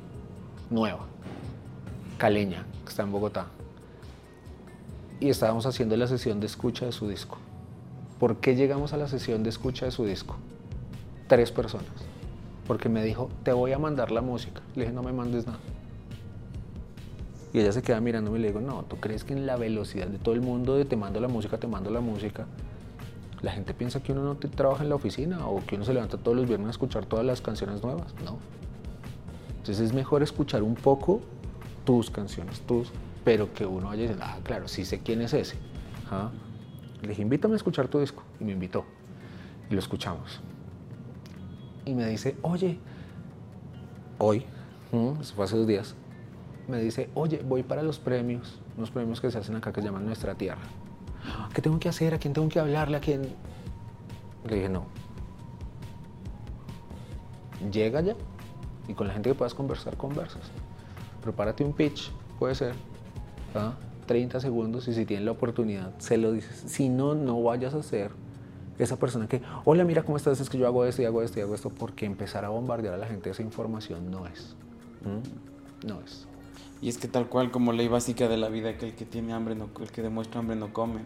[0.69, 1.05] nueva,
[2.17, 3.47] caleña, que está en Bogotá.
[5.19, 7.37] Y estábamos haciendo la sesión de escucha de su disco.
[8.19, 10.37] ¿Por qué llegamos a la sesión de escucha de su disco?
[11.29, 11.85] Tres personas.
[12.67, 14.61] Porque me dijo, te voy a mandar la música.
[14.75, 15.59] Le dije, no me mandes nada.
[17.53, 20.17] Y ella se queda mirándome le digo, no, ¿tú crees que en la velocidad de
[20.17, 22.45] todo el mundo de te mando la música, te mando la música,
[23.41, 25.93] la gente piensa que uno no te trabaja en la oficina o que uno se
[25.93, 28.13] levanta todos los viernes a escuchar todas las canciones nuevas?
[28.25, 28.37] No.
[29.57, 31.21] Entonces es mejor escuchar un poco
[31.85, 32.91] tus canciones, tus,
[33.23, 35.57] pero que uno vaya diciendo, ah, claro, sí sé quién es ese.
[36.11, 36.29] ¿Ah?
[37.01, 38.23] Le dije, invítame a escuchar tu disco.
[38.39, 38.85] Y me invitó.
[39.69, 40.39] Y lo escuchamos.
[41.85, 42.77] Y me dice, oye,
[44.17, 44.45] hoy,
[44.91, 45.95] eso fue hace dos días,
[46.67, 49.87] me dice, oye, voy para los premios, unos premios que se hacen acá que se
[49.87, 50.61] llaman Nuestra Tierra.
[51.53, 52.13] ¿Qué tengo que hacer?
[52.13, 52.97] ¿A quién tengo que hablarle?
[52.97, 53.23] ¿A quién?
[54.47, 54.85] Le dije, no.
[57.71, 58.15] Llega ya
[58.87, 60.43] y con la gente que puedas conversar, conversas.
[61.21, 62.73] Prepárate un pitch, puede ser.
[63.55, 63.73] ¿ah?
[64.05, 66.63] 30 segundos y si tienes la oportunidad, se lo dices.
[66.65, 68.11] Si no, no vayas a ser
[68.79, 71.39] esa persona que, hola, mira cómo estás, es que yo hago esto y hago esto
[71.39, 74.55] y hago esto, porque empezar a bombardear a la gente esa información no es.
[75.03, 75.87] ¿Mm?
[75.87, 76.25] No es.
[76.81, 79.33] Y es que tal cual como ley básica de la vida, que el que tiene
[79.33, 81.01] hambre, no, el que demuestra hambre no come.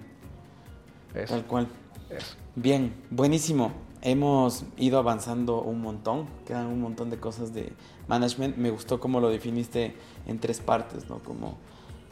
[1.15, 1.33] Eso.
[1.33, 1.67] Tal cual.
[2.11, 2.35] Eso.
[2.55, 3.71] Bien, buenísimo.
[4.01, 7.73] Hemos ido avanzando un montón, quedan un montón de cosas de
[8.07, 8.57] management.
[8.57, 9.95] Me gustó cómo lo definiste
[10.27, 11.19] en tres partes, ¿no?
[11.19, 11.57] Como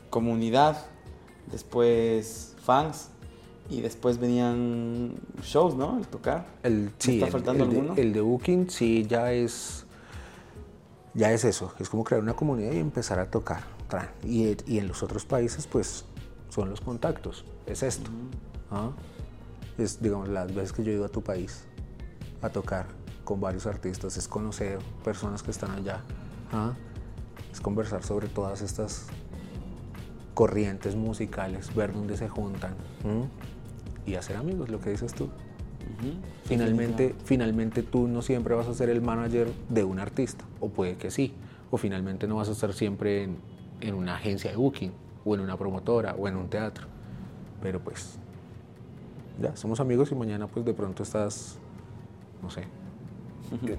[0.10, 0.86] comunidad,
[1.52, 3.11] después fans
[3.72, 5.98] y después venían shows, ¿no?
[5.98, 6.46] El tocar.
[6.64, 7.96] El, ¿Me sí, está el- faltando el, de- alguno?
[7.98, 9.86] el de Booking sí ya es
[11.14, 13.64] ya es eso, es como crear una comunidad y empezar a tocar.
[14.24, 16.06] Y, y en los otros países pues
[16.50, 18.10] son los contactos, es esto.
[18.72, 18.92] ¿ah?
[19.78, 21.64] Es digamos las veces que yo he ido a tu país
[22.42, 22.86] a tocar
[23.26, 26.02] con varios artistas, es conocer personas que están allá,
[26.54, 26.74] ¿ah?
[27.52, 29.08] es conversar sobre todas estas
[30.34, 33.28] corrientes musicales, ver dónde se juntan ¿m?
[34.06, 35.30] Y hacer amigos, lo que dices tú.
[36.46, 40.96] Finalmente, finalmente tú no siempre vas a ser el manager de un artista, o puede
[40.96, 41.34] que sí,
[41.70, 43.38] o finalmente no vas a estar siempre en,
[43.82, 44.92] en una agencia de booking,
[45.26, 46.88] o en una promotora, o en un teatro.
[47.62, 48.18] Pero pues,
[49.42, 51.58] ya, somos amigos y mañana pues de pronto estás,
[52.42, 52.66] no sé,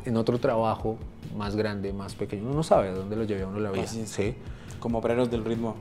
[0.04, 0.96] en otro trabajo
[1.36, 2.44] más grande, más pequeño.
[2.44, 3.86] Uno no sabe a dónde lo lleve a uno la vida.
[3.86, 4.34] Sí.
[4.80, 5.76] Como obreros del ritmo,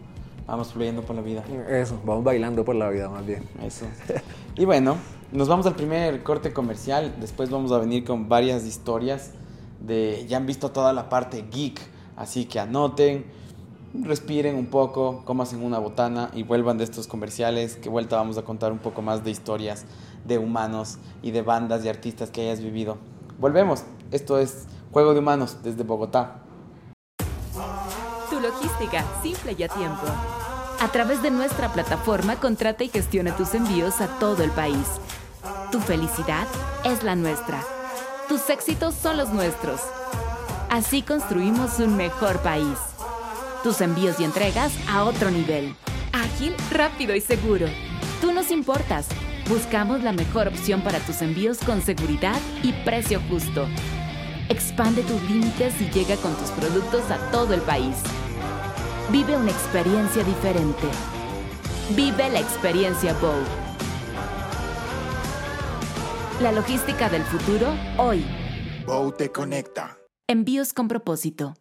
[0.47, 1.43] vamos fluyendo por la vida.
[1.69, 3.43] Eso, vamos bailando por la vida más bien.
[3.63, 3.85] Eso.
[4.55, 4.97] Y bueno,
[5.31, 7.15] nos vamos al primer corte comercial.
[7.19, 9.31] Después vamos a venir con varias historias
[9.79, 10.25] de.
[10.27, 11.79] Ya han visto toda la parte geek.
[12.17, 13.25] Así que anoten,
[13.93, 17.77] respiren un poco, comasen una botana y vuelvan de estos comerciales.
[17.77, 19.85] Que vuelta vamos a contar un poco más de historias
[20.25, 22.97] de humanos y de bandas y artistas que hayas vivido.
[23.39, 23.83] Volvemos.
[24.11, 26.41] Esto es Juego de Humanos desde Bogotá.
[28.51, 30.03] Logística, simple y a tiempo.
[30.79, 34.87] A través de nuestra plataforma, contrata y gestiona tus envíos a todo el país.
[35.71, 36.47] Tu felicidad
[36.83, 37.63] es la nuestra.
[38.27, 39.81] Tus éxitos son los nuestros.
[40.69, 42.77] Así construimos un mejor país.
[43.63, 45.75] Tus envíos y entregas a otro nivel.
[46.13, 47.67] Ágil, rápido y seguro.
[48.19, 49.07] Tú nos importas.
[49.47, 53.67] Buscamos la mejor opción para tus envíos con seguridad y precio justo.
[54.49, 57.95] Expande tus límites y llega con tus productos a todo el país.
[59.11, 60.87] Vive una experiencia diferente.
[61.97, 63.35] Vive la experiencia Bow.
[66.41, 68.25] La logística del futuro hoy.
[68.85, 69.97] Bow te conecta.
[70.29, 71.55] Envíos con propósito.